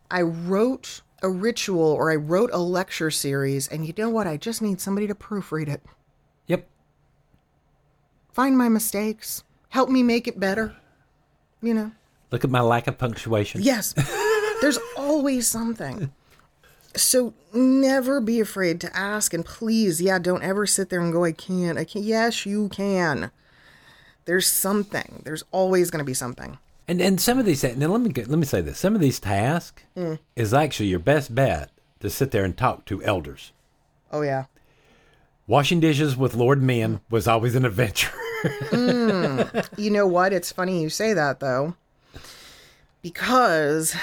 I 0.10 0.22
wrote 0.22 1.02
a 1.22 1.30
ritual 1.30 1.82
or 1.82 2.12
I 2.12 2.16
wrote 2.16 2.50
a 2.54 2.60
lecture 2.60 3.12
series, 3.12 3.68
and 3.68 3.86
you 3.86 3.94
know 3.98 4.10
what? 4.10 4.28
I 4.28 4.38
just 4.38 4.62
need 4.62 4.80
somebody 4.80 5.08
to 5.08 5.16
proofread 5.16 5.68
it. 5.68 5.82
Yep. 6.48 6.68
Find 8.32 8.58
my 8.58 8.70
mistakes, 8.70 9.44
help 9.70 9.90
me 9.90 10.04
make 10.04 10.28
it 10.28 10.40
better. 10.40 10.76
You 11.62 11.74
know? 11.74 11.92
Look 12.32 12.44
at 12.44 12.50
my 12.50 12.62
lack 12.62 12.88
of 12.88 12.98
punctuation. 12.98 13.62
Yes. 13.62 13.94
There's 14.62 14.80
always 14.96 15.48
something. 15.48 16.12
So 16.96 17.34
never 17.54 18.20
be 18.20 18.40
afraid 18.40 18.82
to 18.82 18.96
ask 18.96 19.34
and 19.34 19.46
please, 19.46 20.02
yeah, 20.02 20.20
don't 20.20 20.44
ever 20.44 20.66
sit 20.66 20.90
there 20.90 21.00
and 21.00 21.14
go, 21.14 21.24
I 21.24 21.32
can't. 21.32 21.78
I 21.78 21.84
can't. 21.84 22.06
Yes, 22.06 22.46
you 22.46 22.70
can. 22.70 23.32
There's 24.26 24.48
something. 24.48 25.22
There's 25.24 25.44
always 25.52 25.90
going 25.90 26.00
to 26.00 26.06
be 26.06 26.14
something. 26.14 26.58
And 26.88 27.01
and 27.01 27.20
some 27.20 27.38
of 27.38 27.46
these 27.46 27.63
now 27.63 27.88
let 27.88 28.01
me 28.01 28.10
get, 28.10 28.29
let 28.29 28.39
me 28.39 28.46
say 28.46 28.62
this. 28.62 28.79
Some 28.79 28.96
of 28.96 29.01
these 29.01 29.20
tasks 29.20 29.84
Mm. 29.96 30.20
is 30.36 30.53
actually 30.53 30.88
your 30.88 31.00
best 31.00 31.34
bet 31.36 31.70
to 32.00 32.10
sit 32.10 32.32
there 32.32 32.46
and 32.46 32.56
talk 32.56 32.86
to 32.86 33.03
elders. 33.03 33.51
Oh 34.12 34.22
yeah. 34.22 34.46
Washing 35.48 35.79
dishes 35.79 36.15
with 36.15 36.34
Lord 36.36 36.62
Min 36.62 37.01
was 37.10 37.27
always 37.27 37.56
an 37.56 37.65
adventure. 37.65 38.12
You 38.72 39.89
know 39.91 40.08
what? 40.08 40.32
It's 40.34 40.51
funny 40.51 40.82
you 40.82 40.89
say 40.89 41.13
that 41.13 41.39
though. 41.39 41.75
Because 43.01 43.96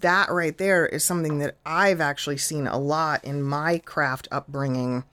that 0.00 0.30
right 0.30 0.56
there 0.56 0.86
is 0.86 1.04
something 1.04 1.38
that 1.38 1.56
I've 1.64 2.00
actually 2.00 2.38
seen 2.38 2.66
a 2.66 2.78
lot 2.78 3.24
in 3.24 3.42
my 3.42 3.78
craft 3.78 4.28
upbringing 4.32 5.04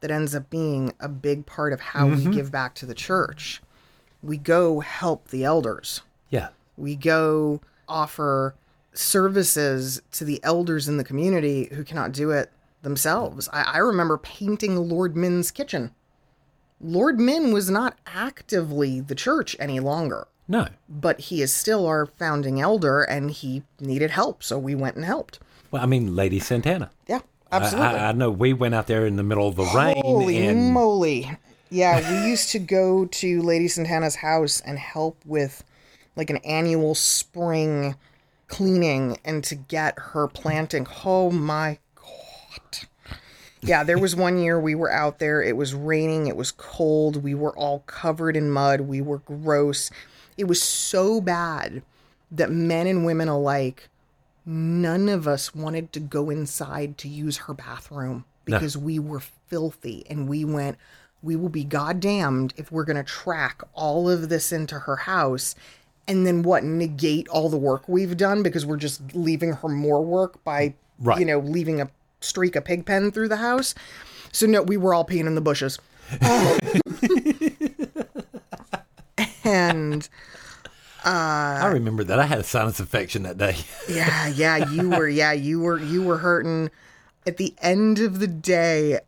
that 0.00 0.10
ends 0.10 0.34
up 0.34 0.48
being 0.50 0.92
a 1.00 1.08
big 1.08 1.46
part 1.46 1.72
of 1.72 1.80
how 1.80 2.06
we 2.08 2.24
give 2.26 2.50
back 2.50 2.74
to 2.76 2.86
the 2.86 2.94
church. 2.94 3.60
We 4.22 4.36
go 4.36 4.80
help 4.80 5.28
the 5.28 5.44
elders. 5.44 6.02
Yeah. 6.30 6.48
we 6.76 6.96
go 6.96 7.60
offer 7.88 8.54
services 8.92 10.00
to 10.12 10.24
the 10.24 10.40
elders 10.42 10.88
in 10.88 10.96
the 10.96 11.04
community 11.04 11.68
who 11.72 11.84
cannot 11.84 12.12
do 12.12 12.30
it 12.30 12.50
themselves. 12.82 13.48
I, 13.52 13.62
I 13.62 13.78
remember 13.78 14.16
painting 14.18 14.76
Lord 14.76 15.16
Min's 15.16 15.50
kitchen. 15.50 15.92
Lord 16.80 17.20
Min 17.20 17.52
was 17.52 17.68
not 17.70 17.98
actively 18.06 19.00
the 19.00 19.14
church 19.14 19.54
any 19.60 19.80
longer, 19.80 20.26
No. 20.48 20.68
but 20.88 21.20
he 21.20 21.42
is 21.42 21.52
still 21.52 21.86
our 21.86 22.06
founding 22.06 22.60
elder 22.60 23.02
and 23.02 23.30
he 23.30 23.62
needed 23.78 24.10
help, 24.10 24.42
so 24.42 24.58
we 24.58 24.74
went 24.74 24.96
and 24.96 25.04
helped. 25.04 25.40
Well, 25.70 25.82
I 25.82 25.86
mean, 25.86 26.16
Lady 26.16 26.40
Santana. 26.40 26.90
Yeah, 27.06 27.20
absolutely. 27.52 27.98
I, 27.98 28.08
I 28.08 28.12
know 28.12 28.30
we 28.30 28.54
went 28.54 28.74
out 28.74 28.86
there 28.86 29.04
in 29.06 29.16
the 29.16 29.22
middle 29.22 29.46
of 29.46 29.56
the 29.56 29.70
rain 29.76 30.00
Holy 30.02 30.46
and 30.46 30.72
moly. 30.72 31.30
Yeah, 31.68 32.10
we 32.24 32.28
used 32.30 32.50
to 32.52 32.58
go 32.58 33.04
to 33.04 33.42
Lady 33.42 33.68
Santana's 33.68 34.16
house 34.16 34.60
and 34.62 34.78
help 34.78 35.18
with 35.24 35.62
like 36.16 36.30
an 36.30 36.38
annual 36.38 36.94
spring 36.94 37.94
cleaning 38.48 39.18
and 39.24 39.44
to 39.44 39.54
get 39.54 39.98
her 39.98 40.26
planting. 40.26 40.86
Oh 41.04 41.30
my 41.30 41.78
god. 41.94 42.88
Yeah, 43.62 43.84
there 43.84 43.98
was 43.98 44.16
one 44.16 44.38
year 44.38 44.58
we 44.58 44.74
were 44.74 44.90
out 44.90 45.18
there. 45.18 45.42
It 45.42 45.56
was 45.56 45.74
raining, 45.74 46.26
it 46.26 46.36
was 46.36 46.50
cold, 46.52 47.22
we 47.22 47.34
were 47.34 47.56
all 47.56 47.80
covered 47.86 48.36
in 48.36 48.50
mud, 48.50 48.82
we 48.82 49.00
were 49.00 49.18
gross. 49.18 49.90
It 50.36 50.44
was 50.44 50.62
so 50.62 51.20
bad 51.20 51.82
that 52.30 52.50
men 52.50 52.86
and 52.86 53.04
women 53.04 53.28
alike 53.28 53.88
none 54.46 55.08
of 55.08 55.28
us 55.28 55.54
wanted 55.54 55.92
to 55.92 56.00
go 56.00 56.30
inside 56.30 56.96
to 56.98 57.08
use 57.08 57.36
her 57.38 57.54
bathroom 57.54 58.24
because 58.44 58.76
we 58.76 58.98
were 58.98 59.20
filthy 59.20 60.04
and 60.08 60.28
we 60.28 60.44
went 60.44 60.76
we 61.22 61.36
will 61.36 61.50
be 61.50 61.64
goddamned 61.64 62.54
if 62.56 62.72
we're 62.72 62.84
going 62.84 62.96
to 62.96 63.02
track 63.02 63.62
all 63.74 64.08
of 64.08 64.28
this 64.28 64.52
into 64.52 64.78
her 64.80 64.96
house 64.96 65.54
and 66.10 66.26
then 66.26 66.42
what 66.42 66.64
negate 66.64 67.28
all 67.28 67.48
the 67.48 67.56
work 67.56 67.88
we've 67.88 68.16
done 68.16 68.42
because 68.42 68.66
we're 68.66 68.76
just 68.76 69.00
leaving 69.14 69.52
her 69.52 69.68
more 69.68 70.02
work 70.04 70.42
by 70.44 70.74
Right. 70.98 71.18
you 71.20 71.24
know 71.24 71.38
leaving 71.38 71.80
a 71.80 71.88
streak 72.20 72.56
of 72.56 72.64
pig 72.66 72.84
pen 72.84 73.10
through 73.10 73.28
the 73.28 73.36
house 73.38 73.74
so 74.32 74.44
no 74.46 74.60
we 74.62 74.76
were 74.76 74.92
all 74.92 75.06
peeing 75.06 75.26
in 75.26 75.34
the 75.34 75.40
bushes 75.40 75.78
and 79.44 80.08
uh, 81.04 81.08
I 81.62 81.66
remember 81.68 82.04
that 82.04 82.18
I 82.18 82.26
had 82.26 82.38
a 82.38 82.42
sinus 82.42 82.78
infection 82.80 83.22
that 83.22 83.38
day. 83.38 83.56
Yeah, 83.88 84.28
yeah, 84.28 84.56
you 84.70 84.90
were 84.90 85.08
yeah, 85.08 85.32
you 85.32 85.60
were 85.60 85.78
you 85.78 86.02
were 86.02 86.18
hurting 86.18 86.70
at 87.26 87.38
the 87.38 87.54
end 87.62 87.98
of 88.00 88.18
the 88.20 88.26
day 88.26 88.98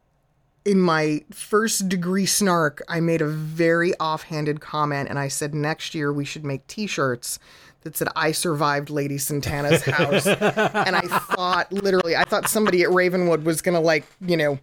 in 0.65 0.81
my 0.81 1.25
first 1.33 1.89
degree 1.89 2.27
snark, 2.27 2.83
I 2.89 3.01
made 3.01 3.21
a 3.21 3.27
very 3.27 3.95
offhanded 3.99 4.61
comment 4.61 5.09
and 5.09 5.19
I 5.19 5.29
said 5.29 5.55
next 5.55 5.95
year 5.95 6.13
we 6.13 6.25
should 6.25 6.45
make 6.45 6.67
t-shirts 6.67 7.39
that 7.83 7.97
said 7.97 8.09
I 8.15 8.33
survived 8.33 8.91
Lady 8.91 9.19
Santana's 9.19 9.83
house. 9.85 10.27
and 10.27 10.97
I 10.97 11.01
thought 11.01 11.73
literally 11.73 12.15
I 12.15 12.25
thought 12.25 12.49
somebody 12.49 12.83
at 12.83 12.91
Ravenwood 12.91 13.45
was 13.45 13.61
gonna 13.61 13.81
like, 13.81 14.05
you 14.21 14.37
know, 14.37 14.59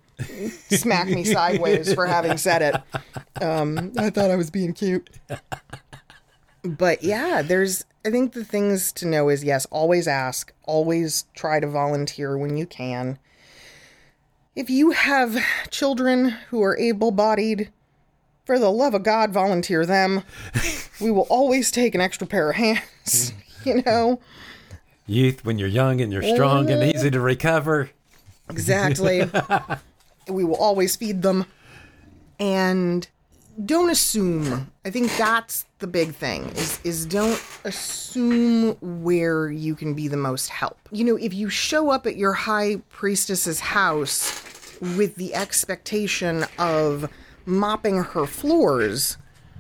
smack 0.70 1.08
me 1.08 1.24
sideways 1.26 1.94
for 1.94 2.06
having 2.06 2.38
said 2.38 2.62
it. 2.62 3.44
Um, 3.44 3.92
I 3.98 4.10
thought 4.10 4.32
I 4.32 4.36
was 4.36 4.50
being 4.50 4.74
cute. 4.74 5.10
But 6.64 7.04
yeah, 7.04 7.42
there's 7.42 7.84
I 8.06 8.12
think 8.12 8.34
the 8.34 8.46
things 8.46 8.94
to 8.94 9.06
know 9.06 9.28
is 9.30 9.44
yes, 9.44 9.66
always 9.66 10.08
ask, 10.08 10.54
always 10.64 11.26
try 11.34 11.60
to 11.60 11.68
volunteer 11.68 12.38
when 12.38 12.56
you 12.56 12.66
can. 12.66 13.20
If 14.60 14.70
you 14.70 14.92
have 14.92 15.42
children 15.70 16.32
who 16.50 16.62
are 16.64 16.78
able 16.78 17.12
bodied, 17.12 17.72
for 18.44 18.60
the 18.60 18.70
love 18.70 18.94
of 18.94 19.04
God, 19.04 19.32
volunteer 19.32 19.86
them. 19.86 20.24
we 21.00 21.12
will 21.12 21.28
always 21.30 21.72
take 21.72 21.96
an 21.96 22.02
extra 22.02 22.28
pair 22.28 22.50
of 22.50 22.58
hands, 22.58 23.32
you 23.64 23.82
know? 23.84 24.20
Youth, 25.08 25.46
when 25.46 25.60
you're 25.60 25.70
young 25.70 26.02
and 26.02 26.12
you're 26.12 26.22
strong 26.22 26.70
and 26.70 26.84
easy 26.84 27.10
to 27.10 27.18
uh-huh. 27.20 27.26
recover. 27.26 27.90
Exactly. 28.50 29.22
we 30.28 30.44
will 30.44 30.58
always 30.58 30.94
feed 30.98 31.22
them. 31.22 31.46
And 32.38 33.08
don't 33.66 33.90
assume. 33.90 34.72
I 34.86 34.90
think 34.90 35.16
that's 35.18 35.66
the 35.80 35.88
big 35.88 36.14
thing 36.14 36.46
is 36.50 36.80
is 36.84 37.06
don't 37.06 37.42
assume 37.64 38.76
where 39.04 39.50
you 39.50 39.76
can 39.76 39.94
be 39.94 40.08
the 40.08 40.18
most 40.18 40.50
help. 40.50 40.78
You 40.92 41.06
know, 41.06 41.16
if 41.16 41.34
you 41.34 41.50
show 41.50 41.90
up 41.90 42.06
at 42.08 42.16
your 42.16 42.34
high 42.34 42.78
priestess's 42.90 43.60
house 43.60 44.78
with 44.96 45.16
the 45.16 45.36
expectation 45.36 46.46
of 46.58 47.12
mopping 47.46 48.04
her 48.04 48.26
floors, 48.26 49.18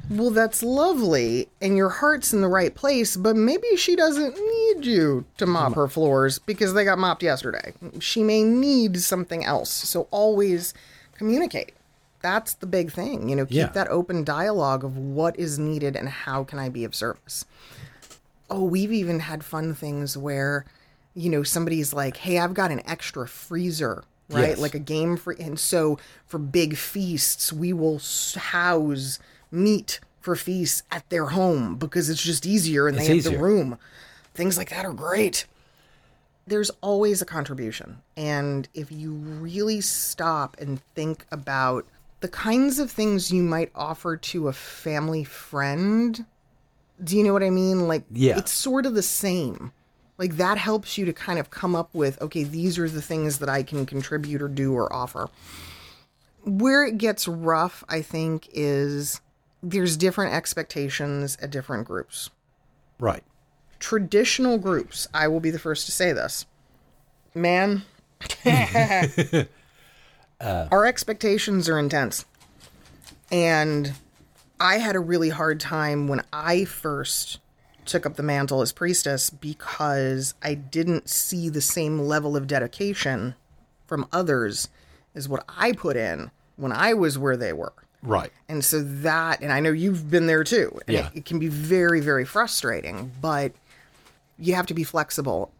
well 0.10 0.30
that's 0.30 0.64
lovely 0.64 1.50
and 1.62 1.76
your 1.76 1.90
heart's 1.90 2.34
in 2.34 2.42
the 2.42 2.48
right 2.48 2.74
place, 2.74 3.18
but 3.18 3.36
maybe 3.36 3.76
she 3.76 3.96
doesn't 3.96 4.36
need 4.36 4.86
you 4.86 5.26
to 5.38 5.46
mop 5.46 5.76
her 5.76 5.88
floors 5.88 6.40
because 6.40 6.74
they 6.74 6.86
got 6.86 6.98
mopped 6.98 7.24
yesterday. 7.24 7.74
She 8.00 8.24
may 8.24 8.44
need 8.44 9.00
something 9.00 9.44
else. 9.44 9.70
So 9.70 10.08
always 10.12 10.74
communicate 11.18 11.74
that's 12.22 12.54
the 12.56 12.66
big 12.66 12.92
thing. 12.92 13.30
You 13.30 13.36
know, 13.36 13.46
keep 13.46 13.56
Yeah. 13.56 13.68
that 13.68 13.88
open 13.90 14.24
dialogue 14.24 14.84
of 14.84 14.98
what 14.98 15.38
is 15.40 15.58
needed 15.60 15.96
and 15.96 16.10
how 16.10 16.44
can 16.44 16.60
I 16.60 16.70
be 16.70 16.84
of 16.84 16.94
service. 16.96 17.46
Oh, 18.50 18.64
we've 18.64 18.92
even 18.92 19.20
had 19.20 19.44
fun 19.44 19.74
things 19.76 20.18
where, 20.18 20.66
you 21.14 21.30
know, 21.30 21.44
somebody's 21.44 21.94
like, 21.94 22.18
"Hey, 22.18 22.40
I've 22.40 22.54
got 22.54 22.72
an 22.72 22.82
extra 22.88 23.28
freezer." 23.28 24.04
Right, 24.32 24.50
Yes. 24.50 24.60
like 24.60 24.76
a 24.76 24.80
game 24.80 25.18
free, 25.18 25.38
and 25.40 25.60
so 25.60 25.98
for 26.28 26.38
big 26.38 26.78
feasts, 26.78 27.52
we 27.52 27.74
will 27.74 28.00
house 28.36 29.18
meat 29.50 30.00
for 30.22 30.36
feasts 30.36 30.84
at 30.92 31.10
their 31.10 31.28
home 31.28 31.76
because 31.78 32.12
it's 32.12 32.22
just 32.22 32.46
easier 32.46 32.88
and 32.88 32.96
It's 32.98 33.08
they 33.08 33.16
have 33.16 33.24
the 33.24 33.40
room. 33.40 33.80
Things 34.36 34.56
like 34.58 34.70
that 34.70 34.86
are 34.86 34.94
great 34.94 35.46
there's 36.48 36.72
always 36.82 37.22
a 37.22 37.26
contribution. 37.26 37.98
And 38.18 38.68
if 38.74 38.92
you 38.92 39.12
really 39.14 39.82
stop 39.82 40.58
and 40.60 40.82
think 40.96 41.24
about 41.32 41.86
the 42.22 42.28
kinds 42.28 42.80
of 42.80 42.92
things 42.92 43.32
you 43.32 43.44
might 43.44 43.72
offer 43.76 44.18
to 44.18 44.48
a 44.48 44.54
family 44.54 45.24
friend, 45.24 46.26
do 47.04 47.18
you 47.18 47.24
know 47.24 47.34
what 47.34 47.44
I 47.44 47.50
mean? 47.50 47.88
Like, 47.88 48.04
Yeah. 48.12 48.38
it's 48.38 48.52
sort 48.52 48.86
of 48.86 48.94
the 48.94 49.02
same. 49.04 49.72
Like, 50.18 50.36
that 50.36 50.58
helps 50.58 50.98
you 50.98 51.06
to 51.06 51.14
kind 51.14 51.40
of 51.40 51.50
come 51.50 51.76
up 51.76 51.90
with, 51.94 52.22
okay, 52.22 52.44
these 52.44 52.78
are 52.78 52.90
the 52.90 53.02
things 53.02 53.40
that 53.40 53.48
I 53.48 53.64
can 53.64 53.86
contribute 53.86 54.42
or 54.42 54.50
do 54.50 54.74
or 54.74 54.92
offer. 54.92 55.30
Where 56.44 56.84
it 56.86 56.98
gets 56.98 57.28
rough, 57.28 57.84
I 57.88 58.02
think, 58.02 58.50
is 58.54 59.22
there's 59.64 59.96
different 59.98 60.34
expectations 60.34 61.38
at 61.42 61.52
different 61.52 61.86
groups 61.88 62.30
Right. 63.00 63.24
traditional 63.80 64.58
groups, 64.58 65.08
I 65.14 65.28
will 65.30 65.40
be 65.40 65.52
the 65.52 65.60
first 65.60 65.86
to 65.86 65.92
say 65.94 66.12
this. 66.12 66.46
Man, 67.34 67.84
Uh. 70.42 70.68
our 70.72 70.86
expectations 70.86 71.68
are 71.68 71.78
intense. 71.80 72.26
And 73.32 73.94
I 74.60 74.78
had 74.78 74.96
a 74.96 75.00
really 75.00 75.30
hard 75.30 75.60
time 75.60 76.08
when 76.08 76.24
I 76.34 76.66
first 76.66 77.40
took 77.86 78.06
up 78.06 78.16
the 78.16 78.24
mantle 78.24 78.62
as 78.62 78.72
priestess 78.72 79.30
because 79.30 80.34
I 80.44 80.54
didn't 80.54 81.10
see 81.10 81.50
the 81.50 81.62
same 81.62 82.00
level 82.00 82.36
of 82.38 82.48
dedication 82.48 83.36
from 83.88 84.08
others 84.12 84.70
as 85.16 85.28
what 85.28 85.44
I 85.50 85.72
put 85.72 85.96
in 85.98 86.30
when 86.56 86.72
I 86.72 86.94
was 86.94 87.18
where 87.18 87.38
they 87.38 87.54
were. 87.54 87.74
Right. 88.04 88.32
And 88.48 88.64
so 88.64 88.82
that, 88.82 89.42
and 89.42 89.52
I 89.52 89.60
know 89.60 89.72
you've 89.72 90.10
been 90.10 90.28
there 90.28 90.44
too. 90.44 90.80
And 90.88 90.94
Yeah. 90.96 91.08
it, 91.08 91.18
it 91.20 91.26
can 91.26 91.40
be 91.40 91.48
very, 91.48 92.00
very 92.00 92.26
frustrating, 92.26 93.12
but 93.22 93.52
you 94.38 94.56
have 94.56 94.68
to 94.68 94.74
be 94.74 94.84
flexible 94.84 95.52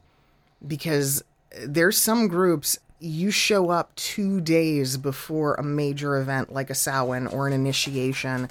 because 0.66 1.24
there's 1.66 1.98
some 1.98 2.28
groups 2.28 2.78
you 3.00 3.32
show 3.32 3.70
up 3.70 3.96
two 3.96 4.42
days 4.42 4.98
before 4.98 5.56
a 5.56 5.64
major 5.64 6.18
event 6.18 6.52
like 6.52 6.70
a 6.70 6.76
Samhain 6.76 7.28
or 7.28 7.48
an 7.48 7.54
initiation. 7.54 8.50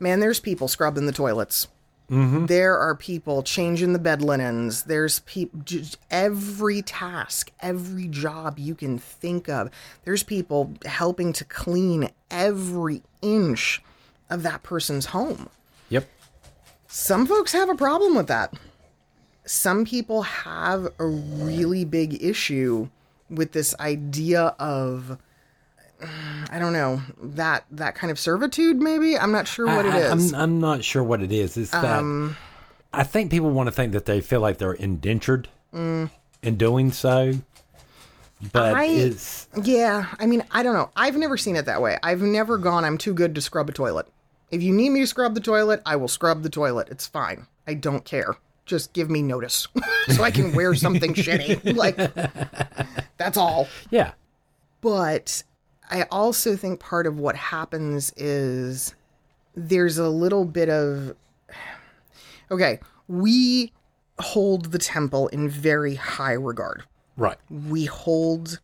Man, 0.00 0.20
there's 0.20 0.40
people 0.40 0.68
scrubbing 0.68 1.06
the 1.06 1.12
toilets. 1.12 1.68
Mm-hmm. 2.10 2.46
There 2.46 2.78
are 2.78 2.94
people 2.94 3.42
changing 3.42 3.92
the 3.92 3.98
bed 3.98 4.22
linens. 4.22 4.84
There's 4.84 5.20
people, 5.20 5.60
every 6.10 6.82
task, 6.82 7.50
every 7.60 8.06
job 8.06 8.58
you 8.58 8.74
can 8.74 8.98
think 8.98 9.48
of. 9.48 9.70
There's 10.04 10.22
people 10.22 10.72
helping 10.84 11.32
to 11.32 11.44
clean 11.44 12.10
every 12.30 13.02
inch 13.22 13.82
of 14.30 14.42
that 14.44 14.62
person's 14.62 15.06
home. 15.06 15.48
Yep. 15.88 16.08
Some 16.86 17.26
folks 17.26 17.52
have 17.52 17.68
a 17.68 17.74
problem 17.74 18.14
with 18.14 18.28
that. 18.28 18.54
Some 19.44 19.84
people 19.84 20.22
have 20.22 20.88
a 20.98 21.06
really 21.06 21.84
big 21.84 22.22
issue 22.22 22.88
with 23.30 23.52
this 23.52 23.74
idea 23.80 24.54
of 24.58 25.18
I 26.50 26.58
don't 26.58 26.72
know, 26.72 27.00
that 27.22 27.64
that 27.70 27.94
kind 27.94 28.10
of 28.10 28.18
servitude 28.18 28.76
maybe. 28.76 29.18
I'm 29.18 29.32
not 29.32 29.48
sure 29.48 29.66
what 29.66 29.86
it 29.86 29.92
I, 29.92 29.98
I- 29.98 30.14
is. 30.14 30.32
I'm, 30.32 30.40
I'm 30.40 30.60
not 30.60 30.84
sure 30.84 31.02
what 31.02 31.22
it 31.22 31.32
is. 31.32 31.56
It's 31.56 31.70
that 31.70 31.84
um, 31.84 32.36
I 32.92 33.02
think 33.02 33.30
people 33.30 33.50
want 33.50 33.66
to 33.68 33.72
think 33.72 33.92
that 33.92 34.06
they 34.06 34.20
feel 34.20 34.40
like 34.40 34.58
they're 34.58 34.72
indentured 34.72 35.48
mm. 35.74 36.10
in 36.42 36.56
doing 36.56 36.92
so, 36.92 37.34
but 38.52 38.74
I- 38.74 38.86
it's 38.86 39.48
Yeah, 39.62 40.06
I 40.18 40.26
mean, 40.26 40.44
I 40.50 40.62
don't 40.62 40.74
know. 40.74 40.90
I've 40.96 41.16
never 41.16 41.36
seen 41.36 41.56
it 41.56 41.66
that 41.66 41.80
way. 41.82 41.98
I've 42.02 42.22
never 42.22 42.58
gone, 42.58 42.84
I'm 42.84 42.98
too 42.98 43.14
good 43.14 43.34
to 43.34 43.40
scrub 43.40 43.68
a 43.68 43.72
toilet. 43.72 44.06
If 44.50 44.62
you 44.62 44.72
need 44.72 44.90
me 44.90 45.00
to 45.00 45.06
scrub 45.06 45.34
the 45.34 45.40
toilet, 45.40 45.82
I 45.84 45.96
will 45.96 46.08
scrub 46.08 46.42
the 46.42 46.48
toilet. 46.50 46.88
It's 46.90 47.06
fine. 47.06 47.46
I 47.66 47.74
don't 47.74 48.04
care. 48.04 48.36
Just 48.64 48.92
give 48.92 49.10
me 49.10 49.22
notice 49.22 49.66
so 50.08 50.22
I 50.22 50.30
can 50.30 50.54
wear 50.54 50.74
something 50.74 51.14
shitty. 51.14 51.74
Like, 51.76 51.96
that's 53.16 53.36
all. 53.36 53.68
yeah, 53.90 54.12
But 54.80 55.42
I 55.90 56.02
also 56.10 56.56
think 56.56 56.80
part 56.80 57.06
of 57.06 57.18
what 57.18 57.36
happens 57.36 58.12
is 58.16 58.94
there's 59.54 59.98
a 59.98 60.08
little 60.08 60.44
bit 60.44 60.68
of. 60.68 61.16
Okay, 62.50 62.78
we 63.08 63.72
hold 64.18 64.72
the 64.72 64.78
temple 64.78 65.28
in 65.28 65.48
very 65.48 65.94
high 65.96 66.32
regard 66.32 66.84
right, 67.16 67.36
we 67.50 67.84
hold 67.84 68.60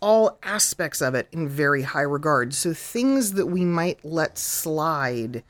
all 0.00 0.38
aspects 0.42 1.00
of 1.00 1.14
it 1.14 1.28
in 1.32 1.48
very 1.48 1.82
high 1.82 2.02
regard. 2.02 2.52
So 2.52 2.74
things 2.74 3.32
that 3.32 3.46
we 3.46 3.64
might 3.64 4.04
let 4.04 4.36
slide 4.36 5.42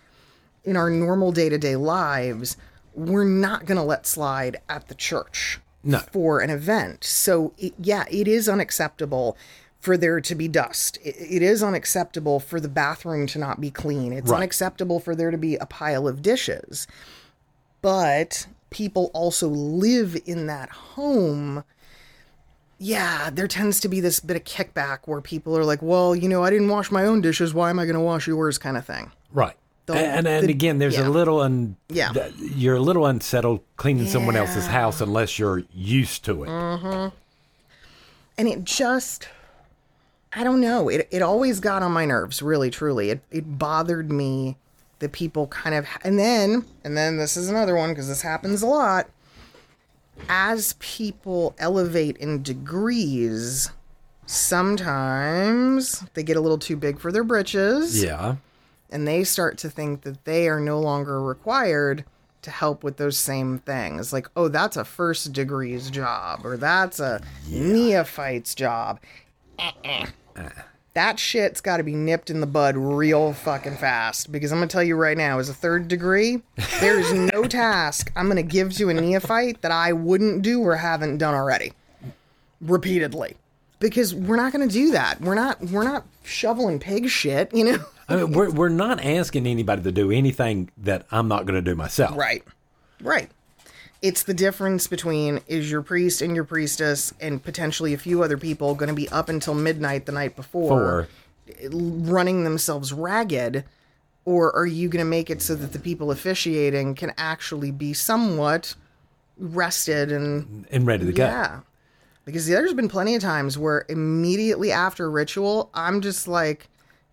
in 0.63 0.77
our 0.77 0.91
normal 0.91 1.33
day 1.33 1.49
to 1.49 1.59
day 1.59 1.75
lives, 1.77 2.57
we're 2.95 3.25
not 3.25 3.67
going 3.67 3.77
to 3.77 3.83
let 3.83 4.07
slide 4.07 4.59
at 4.69 4.89
the 4.89 4.95
church 4.95 5.59
No. 5.85 5.99
for 6.13 6.41
an 6.41 6.51
event. 6.51 7.05
So, 7.05 7.53
it, 7.59 7.75
yeah, 7.79 8.05
it 8.11 8.27
is 8.27 8.49
unacceptable 8.49 9.37
for 9.81 9.97
there 9.97 10.21
to 10.21 10.35
be 10.35 10.49
dust. 10.49 10.99
It, 11.05 11.15
it 11.19 11.43
is 11.43 11.63
unacceptable 11.63 12.41
for 12.41 12.59
the 12.59 12.69
bathroom 12.69 13.27
to 13.29 13.39
not 13.39 13.61
be 13.61 13.71
clean. 13.71 14.13
It's 14.13 14.31
Right. 14.31 14.39
unacceptable 14.39 14.99
for 14.99 15.15
there 15.15 15.31
to 15.31 15.39
be 15.39 15.57
a 15.57 15.67
pile 15.67 16.09
of 16.09 16.23
dishes. 16.23 16.87
But 17.83 18.47
people 18.71 19.11
also 19.13 19.47
live 19.49 20.17
in 20.27 20.47
that 20.47 20.71
home 20.71 21.65
yeah, 22.77 23.31
there 23.31 23.47
tends 23.47 23.79
to 23.81 23.89
be 23.89 24.01
this 24.01 24.19
bit 24.19 24.37
of 24.37 24.45
kickback 24.45 24.99
where 25.07 25.21
people 25.21 25.57
are 25.57 25.65
like, 25.65 25.81
well, 25.81 26.15
you 26.15 26.29
know, 26.29 26.43
I 26.43 26.51
didn't 26.51 26.69
wash 26.69 26.91
my 26.91 27.07
own 27.07 27.21
dishes. 27.21 27.55
Why 27.55 27.71
am 27.71 27.79
I 27.79 27.85
going 27.85 27.95
to 27.95 28.01
wash 28.01 28.27
yours? 28.27 28.59
kind 28.59 28.77
of 28.77 28.85
thing. 28.85 29.13
right. 29.33 29.55
The- 29.87 29.95
and 29.95 30.27
and 30.27 30.47
the- 30.49 30.51
again, 30.53 30.79
there's 30.79 30.97
yeah. 30.97 31.07
a 31.07 31.11
little 31.11 31.41
un, 31.41 31.77
Yeah. 31.89 32.11
th- 32.13 32.33
you're 32.39 32.77
a 32.77 32.81
little 32.81 33.05
unsettled 33.07 33.61
cleaning 33.77 34.07
someone 34.07 34.35
else's 34.37 34.67
house 34.67 35.01
unless 35.01 35.39
you're 35.39 35.63
used 35.75 36.25
to 36.25 36.45
it. 36.45 36.49
Mm. 36.49 37.13
And 38.39 38.49
it 38.49 38.65
just, 38.65 39.29
I 40.33 40.43
don't 40.43 40.61
know. 40.61 40.89
It, 40.89 41.07
it 41.11 41.21
always 41.23 41.61
got 41.61 41.83
on 41.83 41.93
my 41.93 42.05
nerves, 42.07 42.41
really, 42.43 42.71
truly. 42.71 43.11
It, 43.11 43.21
it 43.31 43.59
bothered 43.59 44.11
me 44.11 44.57
that 45.01 45.13
people 45.13 45.47
kind 45.49 45.75
of, 45.75 45.87
and 46.03 46.19
then, 46.19 46.65
and 46.83 46.97
then 46.97 47.19
this 47.19 47.37
is 47.37 47.49
another 47.51 47.77
one 47.77 47.91
because 47.91 48.09
this 48.09 48.23
happens 48.23 48.63
a 48.63 48.67
lot. 48.67 49.09
As 50.29 50.75
people 50.79 51.55
elevate 51.59 52.17
in 52.17 52.43
degrees, 52.43 53.71
sometimes 54.27 56.05
they 56.15 56.23
get 56.23 56.37
a 56.37 56.41
little 56.41 56.59
too 56.59 56.77
big 56.77 56.99
for 56.99 57.13
their 57.13 57.25
britches. 57.25 58.03
Yeah, 58.03 58.37
and 58.95 59.09
they 59.09 59.25
start 59.25 59.59
to 59.59 59.69
think 59.69 60.03
that 60.03 60.25
they 60.25 60.49
are 60.49 60.61
no 60.61 60.79
longer 60.79 61.21
required 61.21 62.05
to 62.43 62.51
help 62.51 62.85
with 62.85 62.97
those 62.97 63.19
same 63.19 63.59
things. 63.59 64.13
Like, 64.13 64.29
oh, 64.37 64.47
that's 64.47 64.77
a 64.77 64.85
first 64.85 65.33
degree's 65.33 65.91
job, 65.91 66.47
or 66.47 66.57
that's 66.57 67.01
a 67.01 67.21
neophyte's 67.49 68.55
job. 68.55 69.01
Uh-uh. 69.59 70.07
That 70.95 71.19
shit's 71.19 71.61
got 71.61 71.79
to 71.79 71.83
be 71.83 71.97
nipped 71.97 72.31
in 72.31 72.41
the 72.41 72.47
bud 72.47 72.77
real 72.77 73.33
fucking 73.33 73.79
fast 73.79 74.31
because 74.31 74.53
I'm 74.53 74.59
going 74.59 74.69
to 74.69 74.73
tell 74.73 74.83
you 74.83 74.95
right 74.95 75.17
now, 75.17 75.41
as 75.41 75.49
a 75.49 75.55
third 75.55 75.89
degree, 75.89 76.41
there 76.79 77.01
is 77.01 77.13
no 77.13 77.43
task 77.49 78.13
I'm 78.15 78.27
going 78.27 78.37
to 78.37 78.45
give 78.45 78.73
to 78.75 78.91
a 78.91 78.95
neophyte 78.95 79.61
that 79.63 79.73
I 79.73 79.93
wouldn't 79.93 80.43
do 80.43 80.63
or 80.63 80.77
haven't 80.77 81.19
done 81.19 81.35
already 81.35 81.73
repeatedly 82.61 83.35
because 83.81 84.15
we're 84.15 84.37
not 84.37 84.53
going 84.53 84.69
to 84.69 84.73
do 84.73 84.93
that. 84.93 85.21
We're 85.21 85.35
not 85.35 85.61
we're 85.63 85.83
not 85.83 86.07
shoveling 86.23 86.79
pig 86.79 87.09
shit, 87.09 87.53
you 87.53 87.65
know. 87.65 87.85
I 88.09 88.17
mean, 88.17 88.33
we're 88.33 88.51
we're 88.51 88.69
not 88.69 89.05
asking 89.05 89.47
anybody 89.47 89.83
to 89.83 89.93
do 89.93 90.11
anything 90.11 90.71
that 90.79 91.07
I'm 91.11 91.29
not 91.29 91.47
going 91.47 91.63
to 91.63 91.71
do 91.71 91.75
myself. 91.75 92.17
Right. 92.17 92.45
Right. 93.01 93.31
It's 94.03 94.23
the 94.23 94.35
difference 94.35 94.87
between 94.87 95.41
is 95.47 95.71
your 95.71 95.81
priest 95.83 96.21
and 96.21 96.35
your 96.35 96.45
priestess 96.45 97.15
and 97.21 97.43
potentially 97.43 97.95
a 97.95 97.99
few 97.99 98.23
other 98.23 98.37
people 98.37 98.75
going 98.75 98.89
to 98.89 98.95
be 98.95 99.09
up 99.09 99.29
until 99.29 99.55
midnight 99.55 100.05
the 100.05 100.13
night 100.13 100.37
before 100.37 100.69
For 100.69 101.09
running 101.71 102.45
themselves 102.45 102.93
ragged 102.93 103.65
or 104.27 104.55
are 104.57 104.67
you 104.67 104.89
going 104.89 105.05
to 105.05 105.09
make 105.09 105.31
it 105.31 105.43
so 105.43 105.55
that 105.55 105.73
the 105.73 105.79
people 105.79 106.11
officiating 106.11 106.95
can 106.95 107.13
actually 107.17 107.71
be 107.71 107.93
somewhat 107.93 108.75
rested 109.37 110.13
and 110.13 110.67
and 110.71 110.87
ready 110.87 111.07
to 111.07 111.13
go. 111.13 111.25
yeah. 111.25 111.61
Because 112.25 112.47
there's 112.47 112.73
been 112.73 112.89
plenty 112.89 113.15
of 113.17 113.23
times 113.23 113.59
where 113.59 113.85
immediately 113.89 114.73
after 114.73 115.11
ritual, 115.11 115.71
I'm 115.75 116.01
just 116.01 116.27
like, 116.27 116.69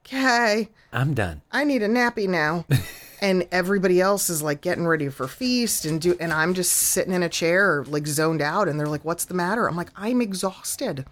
okay, 0.06 0.70
I'm 0.94 1.14
done. 1.14 1.42
I 1.52 1.64
need 1.64 1.82
a 1.84 1.88
nappy 1.88 2.28
now. 2.28 2.66
and 3.22 3.48
everybody 3.52 4.02
else 4.02 4.30
is 4.30 4.42
like 4.42 4.62
getting 4.62 4.88
ready 4.88 5.08
for 5.10 5.28
feast 5.28 5.86
and 5.86 6.02
do 6.02 6.16
and 6.20 6.34
I'm 6.34 6.54
just 6.56 6.72
sitting 6.74 7.14
in 7.14 7.22
a 7.24 7.30
chair 7.30 7.84
like 7.88 8.08
zoned 8.08 8.42
out 8.42 8.68
and 8.68 8.80
they're 8.80 8.88
like, 8.88 9.06
What's 9.06 9.26
the 9.26 9.34
matter? 9.36 9.68
I'm 9.68 9.76
like, 9.78 9.92
I'm 9.96 10.22
exhausted. 10.22 11.06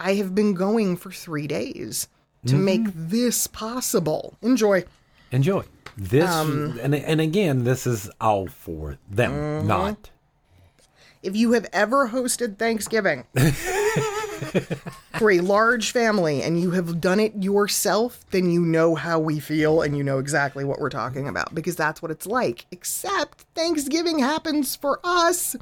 I 0.00 0.14
have 0.14 0.34
been 0.34 0.54
going 0.54 0.96
for 0.96 1.10
three 1.12 1.46
days 1.46 2.08
to 2.46 2.56
make 2.56 2.82
this 2.94 3.46
possible. 3.46 4.36
Enjoy. 4.42 4.84
Enjoy 5.30 5.64
this, 5.96 6.28
Um, 6.30 6.78
and 6.82 6.94
and 6.94 7.20
again, 7.20 7.64
this 7.64 7.86
is 7.86 8.10
all 8.20 8.48
for 8.48 8.98
them, 9.08 9.32
Mm-hmm. 9.32 9.66
not. 9.68 10.10
If 11.22 11.34
you 11.36 11.52
have 11.52 11.66
ever 11.72 12.08
hosted 12.08 12.58
Thanksgiving 12.58 13.24
for 15.18 15.30
a 15.30 15.40
large 15.40 15.92
family 15.92 16.42
and 16.42 16.60
you 16.60 16.72
have 16.72 17.00
done 17.00 17.20
it 17.20 17.34
yourself, 17.36 18.24
then 18.30 18.50
you 18.50 18.60
know 18.60 18.94
how 18.94 19.18
we 19.18 19.40
feel 19.40 19.82
and 19.82 19.96
you 19.96 20.02
know 20.02 20.18
exactly 20.18 20.64
what 20.64 20.78
we're 20.80 20.90
talking 20.90 21.28
about 21.28 21.54
because 21.54 21.76
that's 21.76 22.02
what 22.02 22.10
it's 22.10 22.26
like. 22.26 22.66
Except 22.70 23.42
Thanksgiving 23.54 24.18
happens 24.18 24.76
for 24.76 25.00
us 25.04 25.56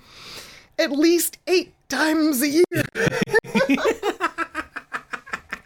at 0.79 0.91
least 0.93 1.39
eight 1.47 1.73
times 1.89 2.43
a 2.43 2.49
year. 2.49 2.65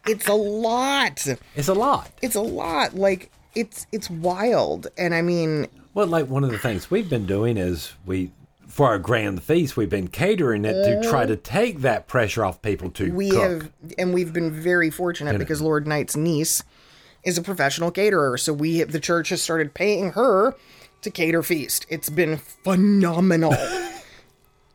it's 0.06 0.28
a 0.28 0.34
lot. 0.34 1.26
It's 1.54 1.68
a 1.68 1.74
lot. 1.74 2.10
It's 2.22 2.34
a 2.34 2.40
lot. 2.40 2.94
Like 2.94 3.30
it's 3.54 3.86
it's 3.92 4.10
wild. 4.10 4.88
And 4.98 5.14
I 5.14 5.22
mean, 5.22 5.66
Well, 5.94 6.06
like 6.06 6.28
one 6.28 6.44
of 6.44 6.50
the 6.50 6.58
things 6.58 6.90
we've 6.90 7.08
been 7.08 7.26
doing 7.26 7.56
is 7.56 7.94
we, 8.04 8.30
for 8.76 8.88
our 8.88 8.98
grand 8.98 9.42
feast, 9.42 9.74
we've 9.78 9.88
been 9.88 10.06
catering 10.06 10.66
it 10.66 10.74
to 10.74 11.08
try 11.08 11.24
to 11.24 11.32
uh, 11.32 11.38
take 11.42 11.78
that 11.80 12.06
pressure 12.06 12.44
off 12.44 12.60
people 12.60 12.90
to 12.90 13.10
we 13.10 13.30
cook. 13.30 13.40
have 13.40 13.72
and 13.96 14.12
we've 14.12 14.34
been 14.34 14.52
very 14.52 14.90
fortunate 14.90 15.38
because 15.38 15.62
lord 15.62 15.86
knight's 15.86 16.14
niece 16.14 16.62
is 17.24 17.38
a 17.38 17.42
professional 17.42 17.90
caterer. 17.90 18.36
So 18.36 18.52
we 18.52 18.82
the 18.82 19.00
church 19.00 19.30
has 19.30 19.40
started 19.40 19.72
paying 19.72 20.12
her 20.12 20.54
to 21.00 21.10
cater 21.10 21.42
feast. 21.42 21.86
It's 21.88 22.10
been 22.10 22.36
phenomenal. 22.36 23.56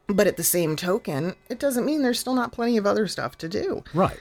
But 0.08 0.28
at 0.28 0.36
the 0.36 0.44
same 0.44 0.76
token 0.76 1.36
it 1.48 1.60
doesn't 1.60 1.86
mean 1.86 2.02
there's 2.02 2.20
still 2.20 2.34
not 2.34 2.52
plenty 2.52 2.78
of 2.78 2.88
other 2.88 3.08
stuff 3.08 3.38
to 3.38 3.48
do. 3.48 3.84
Right. 3.94 4.20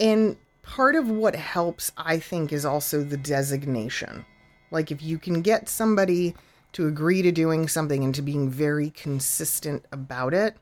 and 0.00 0.36
part 0.62 0.94
of 0.94 1.08
what 1.08 1.34
helps 1.34 1.90
i 1.96 2.18
think 2.18 2.52
is 2.52 2.64
also 2.64 3.04
the 3.04 3.16
designation. 3.16 4.26
Like 4.72 4.90
if 4.90 5.00
you 5.00 5.16
can 5.16 5.42
get 5.42 5.68
somebody 5.68 6.34
to 6.72 6.86
agree 6.86 7.22
to 7.22 7.32
doing 7.32 7.68
something 7.68 8.02
and 8.04 8.14
to 8.14 8.22
being 8.22 8.48
very 8.48 8.90
consistent 8.90 9.84
about 9.92 10.32
it 10.34 10.56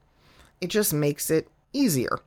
it 0.61 0.69
just 0.69 0.93
makes 0.93 1.31
it 1.31 1.49
easier 1.73 2.19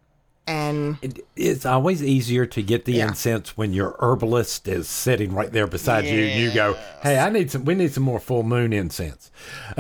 and 0.45 0.97
It, 1.01 1.25
it's 1.37 1.65
always 1.65 2.03
easier 2.03 2.45
to 2.47 2.61
get 2.61 2.83
the 2.85 2.93
Yeah. 2.93 3.07
incense 3.07 3.55
when 3.55 3.71
your 3.71 3.95
herbalist 3.99 4.67
is 4.67 4.89
sitting 4.89 5.33
right 5.33 5.49
there 5.51 5.67
beside 5.67 6.03
you. 6.03 6.19
You 6.19 6.53
go, 6.53 6.77
hey, 7.01 7.17
I 7.17 7.29
need 7.29 7.49
some. 7.49 7.63
We 7.63 7.75
need 7.75 7.93
some 7.93 8.03
more 8.03 8.19
full 8.19 8.43
moon 8.43 8.73
incense. 8.73 9.31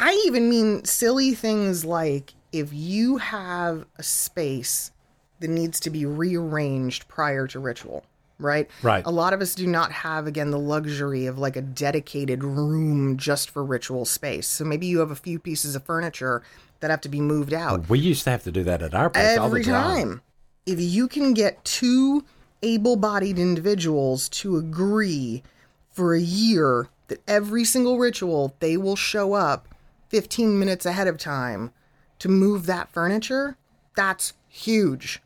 I 0.00 0.20
even 0.26 0.48
mean 0.50 0.84
silly 0.84 1.34
things 1.34 1.84
like 1.84 2.34
if 2.52 2.72
you 2.72 3.18
have 3.18 3.86
a 3.98 4.02
space 4.02 4.90
that 5.38 5.48
needs 5.48 5.78
to 5.80 5.90
be 5.90 6.04
rearranged 6.04 7.06
prior 7.06 7.46
to 7.46 7.60
ritual, 7.60 8.04
right? 8.40 8.68
Right. 8.82 9.04
A 9.06 9.10
lot 9.10 9.32
of 9.32 9.40
us 9.40 9.54
do 9.54 9.66
not 9.66 9.92
have, 9.92 10.26
again, 10.26 10.50
the 10.50 10.58
luxury 10.58 11.26
of 11.26 11.38
like 11.38 11.56
a 11.56 11.62
dedicated 11.62 12.42
room 12.42 13.16
just 13.16 13.50
for 13.50 13.64
ritual 13.64 14.04
space. 14.04 14.48
So 14.48 14.64
maybe 14.64 14.86
you 14.86 14.98
have 15.00 15.10
a 15.10 15.16
few 15.16 15.38
pieces 15.38 15.74
of 15.74 15.84
furniture 15.84 16.42
that 16.80 16.90
have 16.90 17.00
to 17.02 17.08
be 17.08 17.20
moved 17.20 17.52
out 17.52 17.88
We 17.88 17.98
used 17.98 18.24
to 18.24 18.30
have 18.30 18.42
to 18.44 18.52
do 18.52 18.64
that 18.64 18.82
at 18.82 18.94
our 18.94 19.10
place 19.10 19.38
all 19.38 19.46
every 19.46 19.62
the 19.62 19.70
time. 19.70 20.08
time. 20.08 20.22
If 20.66 20.80
you 20.80 21.08
can 21.08 21.34
get 21.34 21.64
two 21.64 22.24
able 22.62 22.96
bodied 22.96 23.38
individuals 23.38 24.28
to 24.28 24.56
agree 24.56 25.42
for 25.90 26.14
a 26.14 26.20
year 26.20 26.88
that 27.08 27.20
every 27.26 27.64
single 27.64 27.98
ritual 27.98 28.54
they 28.60 28.76
will 28.76 28.96
show 28.96 29.34
up 29.34 29.68
15 30.08 30.58
minutes 30.58 30.86
ahead 30.86 31.06
of 31.06 31.18
time 31.18 31.72
to 32.18 32.28
move 32.28 32.66
that 32.66 32.90
furniture, 32.92 33.56
that's 33.96 34.34
huge. 34.48 35.22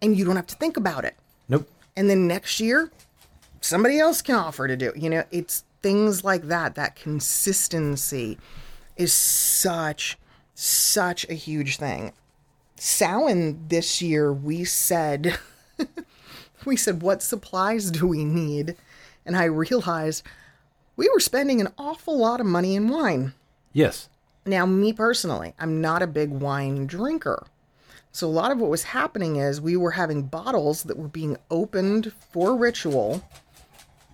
And 0.00 0.18
you 0.18 0.24
don't 0.24 0.36
have 0.36 0.46
to 0.48 0.56
think 0.56 0.76
about 0.76 1.04
it. 1.04 1.16
And 1.96 2.08
then 2.08 2.26
next 2.26 2.60
year, 2.60 2.90
somebody 3.60 3.98
else 3.98 4.22
can 4.22 4.34
offer 4.34 4.66
to 4.66 4.76
do. 4.76 4.90
it. 4.90 4.96
You 4.96 5.10
know, 5.10 5.24
it's 5.30 5.64
things 5.82 6.24
like 6.24 6.44
that. 6.44 6.74
That 6.74 6.96
consistency 6.96 8.38
is 8.96 9.12
such, 9.12 10.18
such 10.54 11.28
a 11.28 11.34
huge 11.34 11.76
thing. 11.76 12.12
Samhain 12.76 13.64
this 13.68 14.02
year, 14.02 14.32
we 14.32 14.64
said, 14.64 15.38
we 16.64 16.76
said, 16.76 17.02
what 17.02 17.22
supplies 17.22 17.90
do 17.90 18.06
we 18.06 18.24
need? 18.24 18.76
And 19.24 19.36
I 19.36 19.44
realized 19.44 20.24
we 20.96 21.08
were 21.08 21.20
spending 21.20 21.60
an 21.60 21.72
awful 21.78 22.18
lot 22.18 22.40
of 22.40 22.46
money 22.46 22.74
in 22.74 22.88
wine. 22.88 23.34
Yes. 23.72 24.08
Now, 24.44 24.66
me 24.66 24.92
personally, 24.92 25.54
I'm 25.58 25.80
not 25.80 26.02
a 26.02 26.06
big 26.06 26.30
wine 26.30 26.86
drinker. 26.86 27.46
So, 28.12 28.26
a 28.26 28.30
lot 28.30 28.52
of 28.52 28.58
what 28.58 28.70
was 28.70 28.82
happening 28.84 29.36
is 29.36 29.60
we 29.60 29.76
were 29.76 29.92
having 29.92 30.22
bottles 30.24 30.82
that 30.84 30.98
were 30.98 31.08
being 31.08 31.36
opened 31.50 32.12
for 32.30 32.54
ritual 32.56 33.22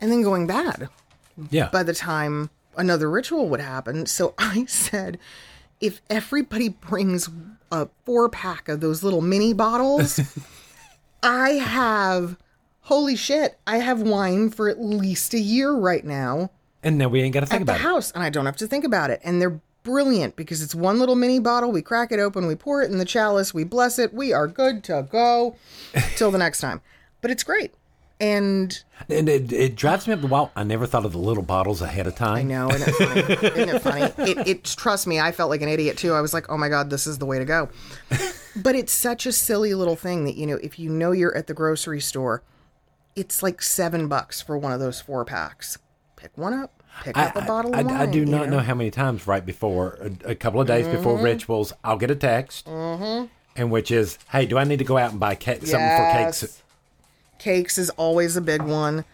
and 0.00 0.10
then 0.12 0.22
going 0.22 0.46
bad 0.46 0.88
Yeah. 1.50 1.68
by 1.70 1.82
the 1.82 1.94
time 1.94 2.50
another 2.76 3.10
ritual 3.10 3.48
would 3.48 3.60
happen. 3.60 4.06
So, 4.06 4.34
I 4.38 4.64
said, 4.66 5.18
if 5.80 6.00
everybody 6.08 6.68
brings 6.68 7.28
a 7.72 7.88
four 8.04 8.28
pack 8.28 8.68
of 8.68 8.80
those 8.80 9.02
little 9.02 9.20
mini 9.20 9.52
bottles, 9.52 10.20
I 11.22 11.50
have, 11.54 12.36
holy 12.82 13.16
shit, 13.16 13.58
I 13.66 13.78
have 13.78 14.00
wine 14.00 14.50
for 14.50 14.68
at 14.68 14.80
least 14.80 15.34
a 15.34 15.40
year 15.40 15.72
right 15.72 16.04
now 16.04 16.50
and 16.84 16.96
now 16.96 17.08
we 17.08 17.20
ain't 17.20 17.34
got 17.34 17.40
to 17.40 17.46
think 17.46 17.62
at 17.62 17.66
the 17.66 17.72
about 17.72 17.80
it. 17.80 17.82
house 17.82 18.12
and 18.12 18.22
I 18.22 18.30
don't 18.30 18.46
have 18.46 18.56
to 18.58 18.68
think 18.68 18.84
about 18.84 19.10
it. 19.10 19.20
And 19.24 19.42
they're 19.42 19.60
brilliant 19.88 20.36
because 20.36 20.62
it's 20.62 20.74
one 20.74 20.98
little 20.98 21.16
mini 21.16 21.40
bottle. 21.40 21.72
We 21.72 21.82
crack 21.82 22.12
it 22.12 22.20
open, 22.20 22.46
we 22.46 22.54
pour 22.54 22.82
it 22.82 22.90
in 22.90 22.98
the 22.98 23.04
chalice, 23.04 23.54
we 23.54 23.64
bless 23.64 23.98
it. 23.98 24.12
We 24.12 24.32
are 24.32 24.46
good 24.46 24.84
to 24.84 25.08
go 25.10 25.56
till 26.16 26.30
the 26.30 26.38
next 26.38 26.60
time. 26.60 26.80
But 27.20 27.30
it's 27.30 27.42
great. 27.42 27.72
And 28.20 28.76
And 29.08 29.28
it, 29.28 29.52
it 29.52 29.76
drives 29.76 30.06
me 30.06 30.12
up 30.12 30.20
the 30.20 30.26
wall. 30.26 30.50
I 30.56 30.64
never 30.64 30.86
thought 30.86 31.04
of 31.04 31.12
the 31.12 31.18
little 31.18 31.42
bottles 31.42 31.80
ahead 31.80 32.06
of 32.06 32.16
time. 32.16 32.36
I 32.36 32.42
know, 32.42 32.68
isn't 32.68 32.88
it 32.88 32.94
funny? 32.94 33.20
isn't 33.62 33.68
it 33.76 33.82
funny? 33.82 34.30
It, 34.30 34.48
it 34.48 34.64
trust 34.64 35.06
me, 35.06 35.20
I 35.20 35.32
felt 35.32 35.50
like 35.50 35.62
an 35.62 35.68
idiot 35.68 35.96
too. 35.96 36.12
I 36.12 36.20
was 36.20 36.34
like, 36.34 36.50
oh 36.50 36.58
my 36.58 36.68
god, 36.68 36.90
this 36.90 37.06
is 37.06 37.18
the 37.18 37.26
way 37.26 37.38
to 37.38 37.44
go. 37.44 37.68
But 38.56 38.74
it's 38.74 38.92
such 38.92 39.24
a 39.24 39.32
silly 39.32 39.72
little 39.72 39.94
thing 39.96 40.24
that 40.24 40.34
you 40.34 40.46
know, 40.46 40.58
if 40.62 40.78
you 40.80 40.90
know 40.90 41.12
you're 41.12 41.36
at 41.36 41.46
the 41.46 41.54
grocery 41.54 42.00
store, 42.00 42.42
it's 43.14 43.42
like 43.42 43.62
seven 43.62 44.08
bucks 44.08 44.42
for 44.42 44.58
one 44.58 44.72
of 44.72 44.80
those 44.80 45.00
four 45.00 45.24
packs. 45.24 45.78
Pick 46.16 46.36
one 46.36 46.52
up, 46.52 46.77
pick 47.02 47.16
I, 47.16 47.26
up 47.26 47.36
a 47.36 47.42
bottle 47.42 47.74
I, 47.74 47.80
of 47.80 47.86
wine. 47.86 47.96
I 47.96 48.06
do 48.06 48.24
not 48.24 48.48
know? 48.48 48.58
how 48.60 48.74
many 48.74 48.90
times 48.90 49.26
right 49.26 49.44
before 49.44 49.98
a, 50.00 50.30
a 50.30 50.34
couple 50.34 50.60
of 50.60 50.66
days 50.66 50.86
before 50.86 51.14
Mm-hmm. 51.14 51.24
rituals, 51.24 51.72
I'll 51.84 51.96
get 51.98 52.10
a 52.10 52.16
text, 52.16 52.66
and 52.68 53.70
which 53.70 53.90
is, 53.90 54.18
"Hey, 54.30 54.46
do 54.46 54.58
I 54.58 54.64
need 54.64 54.78
to 54.78 54.84
go 54.84 54.98
out 54.98 55.10
and 55.10 55.20
buy 55.20 55.34
cake, 55.34 55.66
something 55.66 55.90
for 55.90 56.10
cakes?" 56.12 56.62
Cakes 57.38 57.78
is 57.78 57.90
always 57.90 58.36
a 58.36 58.40
big 58.40 58.62
one. 58.62 59.04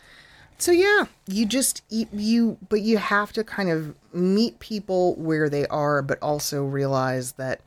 So 0.56 0.72
yeah, 0.72 1.06
you 1.26 1.46
just 1.46 1.82
eat 1.90 2.08
you 2.12 2.58
but 2.68 2.80
you 2.80 2.98
have 2.98 3.32
to 3.34 3.44
kind 3.44 3.70
of 3.70 3.94
meet 4.14 4.58
people 4.60 5.14
where 5.16 5.48
they 5.48 5.66
are 5.66 6.00
but 6.00 6.18
also 6.22 6.64
realize 6.64 7.32
that 7.32 7.60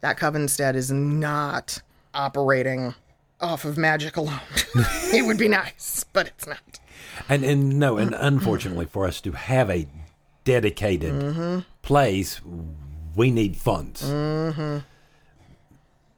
that 0.00 0.18
Covenstead 0.18 0.74
is 0.74 0.90
not 0.90 1.80
operating 2.14 2.94
off 3.40 3.64
of 3.64 3.76
magic 3.76 4.16
alone. 4.16 4.40
it 5.12 5.24
would 5.26 5.38
be 5.38 5.48
nice, 5.48 6.04
but 6.12 6.26
it's 6.28 6.46
not. 6.46 6.80
And 7.28 7.44
and 7.44 7.78
no, 7.78 7.98
and 7.98 8.14
unfortunately 8.14 8.86
for 8.86 9.06
us 9.06 9.20
to 9.22 9.32
have 9.32 9.70
a 9.70 9.86
dedicated 10.44 11.64
place, 11.82 12.40
we 13.14 13.30
need 13.30 13.56
funds. 13.56 14.02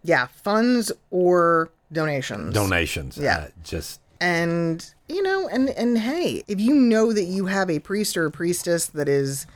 Yeah, 0.03 0.27
funds 0.27 0.93
or 1.11 1.71
donations. 1.93 2.55
Donations. 2.55 3.17
Yeah. 3.17 3.39
Uh, 3.39 3.49
just 3.63 4.01
and 4.21 4.95
you 5.09 5.23
know 5.23 5.49
and 5.49 5.69
and 5.71 5.99
hey 5.99 6.43
if 6.47 6.61
you 6.61 6.75
know 6.75 7.13
that 7.13 7.25
you 7.25 7.47
have 7.47 7.69
a 7.69 7.79
priest 7.79 8.17
or 8.17 8.27
a 8.27 8.31
priestess 8.31 8.87
that 8.87 9.09
is 9.09 9.47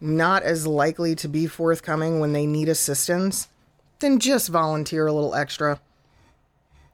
not 0.00 0.42
as 0.42 0.66
likely 0.66 1.14
to 1.14 1.28
be 1.28 1.46
forthcoming 1.46 2.20
when 2.20 2.32
they 2.32 2.44
need 2.44 2.68
assistance 2.68 3.48
then 4.00 4.18
just 4.18 4.48
volunteer 4.48 5.06
a 5.06 5.12
little 5.12 5.34
extra 5.34 5.80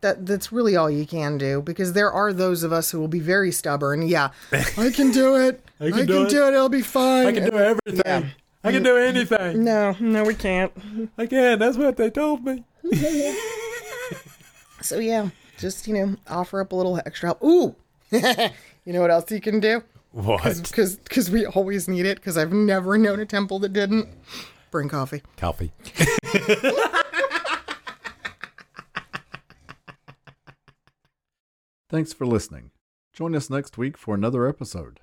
that 0.04 0.26
that's 0.26 0.52
really 0.52 0.76
all 0.76 0.90
you 0.90 1.06
can 1.06 1.38
do 1.38 1.62
because 1.62 1.94
there 1.94 2.12
are 2.12 2.30
those 2.32 2.62
of 2.62 2.72
us 2.72 2.90
who 2.90 3.00
will 3.00 3.08
be 3.08 3.20
very 3.20 3.50
stubborn 3.50 4.06
yeah 4.06 4.28
i 4.52 4.90
can 4.90 5.10
do 5.10 5.34
it 5.36 5.64
i 5.80 5.90
can, 5.90 6.06
do 6.06 6.06
do, 6.06 6.22
it. 6.26 6.32
it. 6.32 6.54
it'll 6.54 6.68
be 6.68 6.82
fine 6.82 7.26
I 7.26 7.32
can 7.32 7.50
do 7.50 7.56
everything. 7.58 8.02
Yeah. 8.04 8.24
I 8.62 8.72
can 8.72 8.82
do 8.82 8.96
anything. 8.98 9.64
no 9.64 9.96
no 10.00 10.22
we 10.24 10.34
can't 10.34 10.72
I 11.18 11.26
can. 11.26 11.58
That's 11.58 11.76
what 11.76 11.96
they 11.96 12.10
told 12.10 12.44
me. 12.44 12.64
so 14.82 14.98
yeah 14.98 15.30
just 15.58 15.86
you 15.88 15.94
know 15.94 16.16
offer 16.28 16.60
up 16.60 16.72
a 16.72 16.76
little 16.76 16.98
extra 17.06 17.28
help 17.28 17.42
ooh 17.42 17.74
you 18.10 18.92
know 18.92 19.00
what 19.00 19.10
else 19.10 19.30
you 19.30 19.40
can 19.40 19.58
do 19.60 19.82
What? 20.12 20.60
because 20.62 21.30
we 21.30 21.46
always 21.46 21.88
need 21.88 22.04
it 22.06 22.16
because 22.18 22.36
i've 22.36 22.52
never 22.52 22.98
known 22.98 23.20
a 23.20 23.26
temple 23.26 23.58
that 23.60 23.72
didn't 23.72 24.08
bring 24.70 24.88
coffee 24.88 25.22
Coffee. 25.38 25.72
Thanks 31.90 32.14
for 32.14 32.26
listening. 32.26 32.70
Join 33.12 33.34
us 33.36 33.50
next 33.50 33.76
week 33.76 33.98
for 33.98 34.14
another 34.14 34.48
episode. 34.48 35.00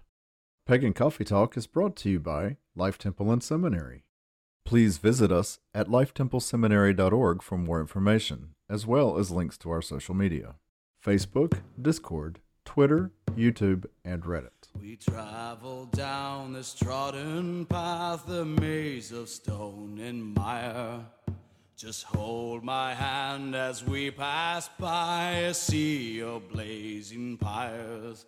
Pagan 0.65 0.93
Coffee 0.93 1.23
Talk 1.23 1.55
is 1.55 1.67
brought 1.67 1.95
to 1.97 2.09
you 2.09 2.19
by 2.19 2.57
Life 2.75 2.97
Temple 2.97 3.31
and 3.31 3.43
Seminary. 3.43 4.03
Please 4.65 4.97
visit 4.97 5.31
us 5.31 5.59
at 5.75 5.87
lifetempleseminary.org 5.87 7.43
for 7.43 7.57
more 7.57 7.79
information, 7.79 8.55
as 8.69 8.87
well 8.87 9.17
as 9.17 9.29
links 9.29 9.57
to 9.59 9.69
our 9.69 9.81
social 9.81 10.15
media 10.15 10.55
Facebook, 11.05 11.59
Discord, 11.79 12.39
Twitter, 12.65 13.11
YouTube, 13.31 13.85
and 14.03 14.23
Reddit. 14.23 14.69
We 14.79 14.95
travel 14.95 15.85
down 15.85 16.53
this 16.53 16.73
trodden 16.73 17.65
path, 17.65 18.27
a 18.29 18.43
maze 18.45 19.11
of 19.11 19.29
stone 19.29 19.99
and 19.99 20.33
mire. 20.35 21.05
Just 21.81 22.03
hold 22.03 22.63
my 22.63 22.93
hand 22.93 23.55
as 23.55 23.83
we 23.83 24.11
pass 24.11 24.69
by 24.77 25.31
a 25.49 25.53
sea 25.55 26.21
of 26.21 26.47
blazing 26.51 27.37
pyres. 27.37 28.27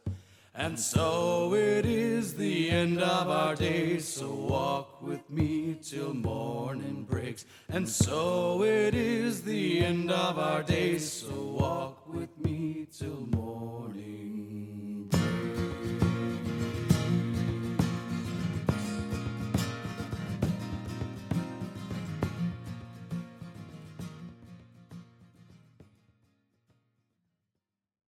And 0.56 0.80
so 0.80 1.54
it 1.54 1.86
is 1.86 2.34
the 2.34 2.72
end 2.72 3.00
of 3.00 3.30
our 3.30 3.54
days, 3.54 4.08
so 4.08 4.34
walk 4.34 5.04
with 5.04 5.30
me 5.30 5.78
till 5.84 6.16
morning 6.16 7.06
breaks. 7.08 7.46
And 7.70 7.88
so 7.88 8.63
it 8.63 8.96
is 8.96 9.44
the 9.44 9.86
end 9.86 10.10
of 10.10 10.39
our 10.39 10.63
days, 10.63 11.12
so 11.12 11.36
walk 11.60 12.12
with 12.12 12.36
me 12.39 12.88
till 12.92 13.28
morning 13.36 14.53